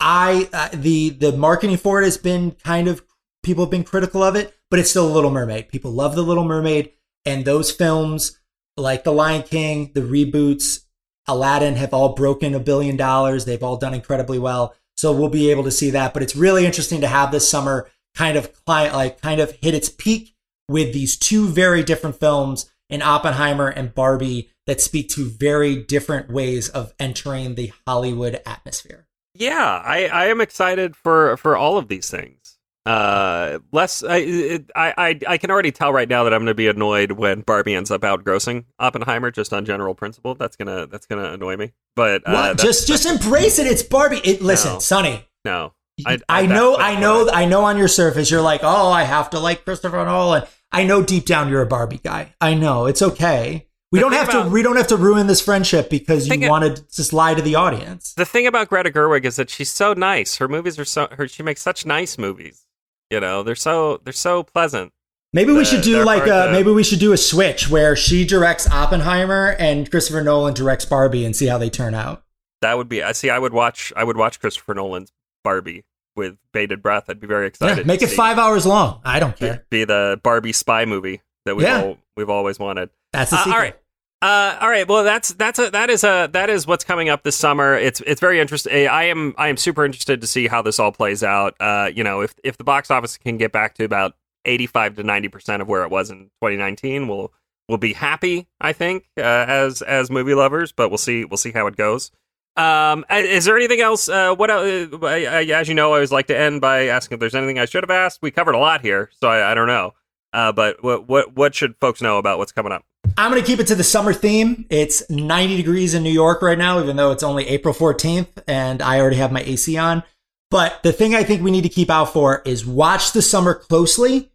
[0.00, 3.02] I uh, the the marketing for it has been kind of
[3.42, 5.68] people have been critical of it, but it's still a Little Mermaid.
[5.68, 6.92] People love The Little Mermaid,
[7.24, 8.38] and those films
[8.76, 10.84] like The Lion King, the reboots,
[11.28, 13.44] Aladdin have all broken a billion dollars.
[13.44, 14.74] They've all done incredibly well.
[14.96, 16.14] So we'll be able to see that.
[16.14, 19.74] But it's really interesting to have this summer kind of client like kind of hit
[19.74, 20.34] its peak
[20.68, 26.30] with these two very different films in Oppenheimer and Barbie that speak to very different
[26.30, 29.08] ways of entering the Hollywood atmosphere.
[29.34, 32.41] Yeah, I, I am excited for for all of these things.
[32.84, 36.66] Uh, less I, I I can already tell right now that I'm going to be
[36.66, 40.34] annoyed when Barbie ends up outgrossing Oppenheimer just on general principle.
[40.34, 41.72] That's gonna that's gonna annoy me.
[41.94, 43.68] But uh, just just embrace it.
[43.68, 44.20] It's Barbie.
[44.24, 45.28] It, listen, no, Sonny.
[45.44, 45.74] No,
[46.04, 47.64] I, I, I know, I know, I know.
[47.64, 50.44] On your surface, you're like, oh, I have to like Christopher Nolan.
[50.72, 52.34] I know deep down you're a Barbie guy.
[52.40, 53.68] I know it's okay.
[53.92, 54.50] We the don't have about, to.
[54.50, 57.54] We don't have to ruin this friendship because you wanted to just lie to the
[57.54, 58.14] audience.
[58.14, 60.38] The thing about Greta Gerwig is that she's so nice.
[60.38, 61.08] Her movies are so.
[61.12, 62.66] Her she makes such nice movies.
[63.12, 64.90] You know, they're so they're so pleasant.
[65.34, 68.66] Maybe we should do like a, maybe we should do a switch where she directs
[68.66, 72.24] Oppenheimer and Christopher Nolan directs Barbie and see how they turn out.
[72.62, 75.12] That would be I see I would watch I would watch Christopher Nolan's
[75.44, 75.84] Barbie
[76.16, 77.10] with bated breath.
[77.10, 77.78] I'd be very excited.
[77.78, 78.16] Yeah, make it see.
[78.16, 79.02] five hours long.
[79.04, 79.66] I don't care.
[79.68, 81.82] Be the Barbie spy movie that we've yeah.
[81.82, 82.88] all, we've always wanted.
[83.12, 83.76] That's the uh, all right.
[84.22, 84.86] Uh, all right.
[84.86, 87.74] Well, that's that's a that is a that is what's coming up this summer.
[87.74, 88.86] It's it's very interesting.
[88.86, 91.56] I am I am super interested to see how this all plays out.
[91.58, 94.14] Uh, you know, if if the box office can get back to about
[94.44, 97.32] eighty five to ninety percent of where it was in 2019, we'll
[97.68, 98.46] we'll be happy.
[98.60, 102.12] I think uh, as as movie lovers, but we'll see we'll see how it goes.
[102.56, 104.08] Um, is there anything else?
[104.08, 107.34] Uh, what uh, as you know, I always like to end by asking if there's
[107.34, 108.20] anything I should have asked.
[108.22, 109.94] We covered a lot here, so I, I don't know.
[110.32, 112.84] Uh, but what what what should folks know about what's coming up?
[113.18, 114.64] I'm going to keep it to the summer theme.
[114.70, 118.80] It's 90 degrees in New York right now, even though it's only April 14th and
[118.80, 120.02] I already have my AC on.
[120.50, 123.54] But the thing I think we need to keep out for is watch the summer
[123.54, 124.30] closely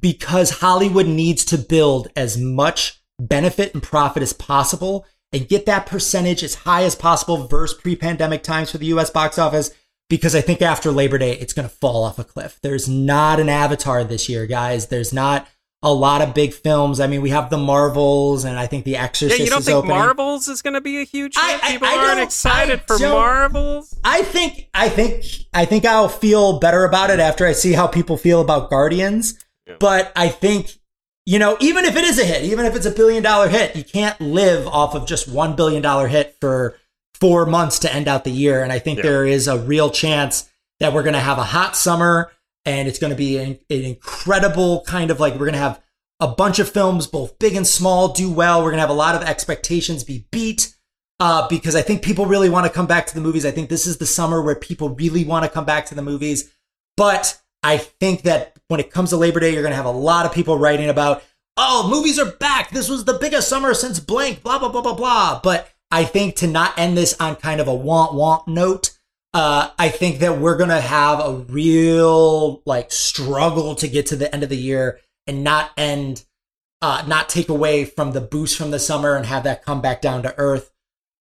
[0.00, 5.86] because Hollywood needs to build as much benefit and profit as possible and get that
[5.86, 9.70] percentage as high as possible versus pre pandemic times for the US box office.
[10.10, 12.58] Because I think after Labor Day, it's going to fall off a cliff.
[12.62, 14.88] There's not an Avatar this year, guys.
[14.88, 15.48] There's not
[15.82, 17.00] a lot of big films.
[17.00, 19.38] I mean, we have the Marvels, and I think The Exorcist.
[19.38, 19.96] Yeah, you don't think opening.
[19.96, 21.64] Marvels is going to be a huge hit?
[21.64, 23.98] I, People I, I aren't excited for Marvels.
[24.04, 27.86] I think, I think, I think I'll feel better about it after I see how
[27.86, 29.38] people feel about Guardians.
[29.66, 29.76] Yeah.
[29.78, 30.72] But I think,
[31.24, 33.76] you know, even if it is a hit, even if it's a billion dollar hit,
[33.76, 36.76] you can't live off of just one billion dollar hit for
[37.20, 38.62] four months to end out the year.
[38.62, 39.04] And I think yeah.
[39.04, 40.50] there is a real chance
[40.80, 42.32] that we're going to have a hot summer
[42.64, 45.82] and it's going to be an, an incredible kind of like we're going to have
[46.20, 48.58] a bunch of films, both big and small, do well.
[48.58, 50.74] We're going to have a lot of expectations be beat
[51.18, 53.46] uh, because I think people really want to come back to the movies.
[53.46, 56.02] I think this is the summer where people really want to come back to the
[56.02, 56.52] movies.
[56.96, 59.90] But I think that when it comes to Labor Day, you're going to have a
[59.90, 61.22] lot of people writing about,
[61.56, 62.70] oh, movies are back.
[62.70, 65.40] This was the biggest summer since blank, blah, blah, blah, blah, blah.
[65.42, 68.96] But I think to not end this on kind of a want, want note,
[69.34, 74.32] uh, I think that we're to have a real like struggle to get to the
[74.32, 76.24] end of the year and not end,
[76.82, 80.00] uh, not take away from the boost from the summer and have that come back
[80.00, 80.70] down to earth.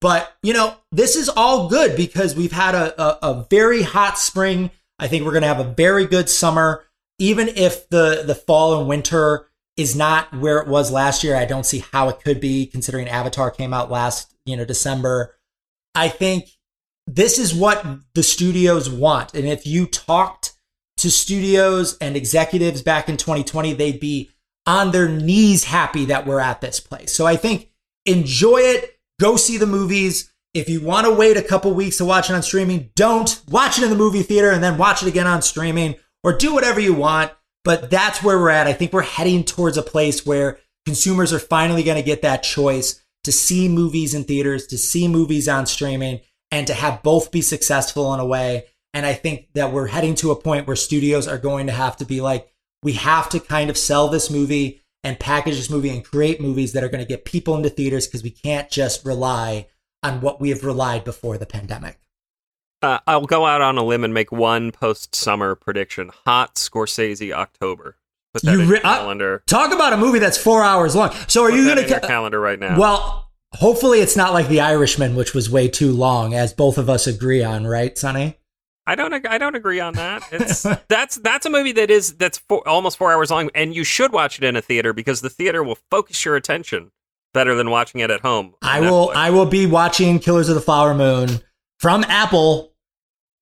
[0.01, 4.17] But, you know, this is all good because we've had a, a, a very hot
[4.17, 4.71] spring.
[4.97, 6.85] I think we're to have a very good summer.
[7.19, 11.45] Even if the, the fall and winter is not where it was last year, I
[11.45, 15.35] don't see how it could be considering Avatar came out last, you know, December.
[15.95, 16.49] I think
[17.07, 19.33] this is what the studios want.
[19.33, 20.53] And if you talked
[20.97, 24.29] to studios and executives back in 2020, they'd be
[24.67, 27.13] on their knees happy that we're at this place.
[27.13, 27.71] So I think
[28.05, 30.31] enjoy it, go see the movies.
[30.53, 33.77] If you want to wait a couple weeks to watch it on streaming, don't watch
[33.77, 36.79] it in the movie theater and then watch it again on streaming or do whatever
[36.79, 37.31] you want.
[37.63, 38.67] But that's where we're at.
[38.67, 42.43] I think we're heading towards a place where consumers are finally going to get that
[42.43, 46.19] choice to see movies in theaters, to see movies on streaming
[46.49, 48.65] and to have both be successful in a way.
[48.91, 51.95] And I think that we're heading to a point where studios are going to have
[51.97, 52.51] to be like,
[52.81, 56.73] we have to kind of sell this movie and package this movie and create movies
[56.73, 59.67] that are going to get people into theaters because we can't just rely
[60.01, 61.99] on what we have relied before the pandemic.
[62.81, 67.31] Uh, I'll go out on a limb and make one post summer prediction: hot Scorsese
[67.31, 67.95] October.
[68.33, 69.35] Put that you re- calendar.
[69.35, 71.11] Uh, talk about a movie that's four hours long.
[71.27, 72.79] So are Put you going to ca- calendar right now?
[72.79, 76.87] Well, Hopefully, it's not like The Irishman, which was way too long, as both of
[76.89, 78.37] us agree on, right, Sonny?
[78.85, 79.25] I don't.
[79.27, 80.23] I don't agree on that.
[80.31, 83.83] It's that's that's a movie that is that's four, almost four hours long, and you
[83.83, 86.91] should watch it in a theater because the theater will focus your attention
[87.33, 88.53] better than watching it at home.
[88.61, 89.11] I will.
[89.15, 91.41] I will be watching Killers of the Flower Moon
[91.79, 92.73] from Apple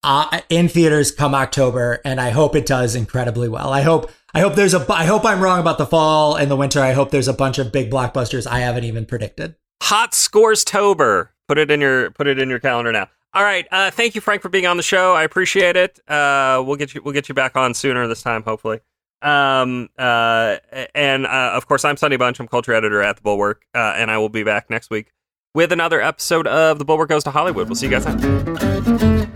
[0.03, 3.71] uh, in theaters come October, and I hope it does incredibly well.
[3.71, 4.09] I hope.
[4.33, 4.85] I hope there's a.
[4.91, 6.79] I hope I'm wrong about the fall and the winter.
[6.81, 9.55] I hope there's a bunch of big blockbusters I haven't even predicted.
[9.83, 11.31] Hot scores Tober.
[11.47, 13.09] Put it in your put it in your calendar now.
[13.33, 13.67] All right.
[13.71, 15.13] Uh, thank you, Frank, for being on the show.
[15.13, 15.99] I appreciate it.
[16.09, 18.79] Uh, we'll get you we'll get you back on sooner this time, hopefully.
[19.21, 20.57] Um, uh,
[20.93, 22.39] and uh, of course, I'm Sonny Bunch.
[22.39, 25.11] I'm culture editor at the Bulwark, uh, and I will be back next week
[25.55, 27.67] with another episode of the Bulwark Goes to Hollywood.
[27.67, 29.26] We'll see you guys then.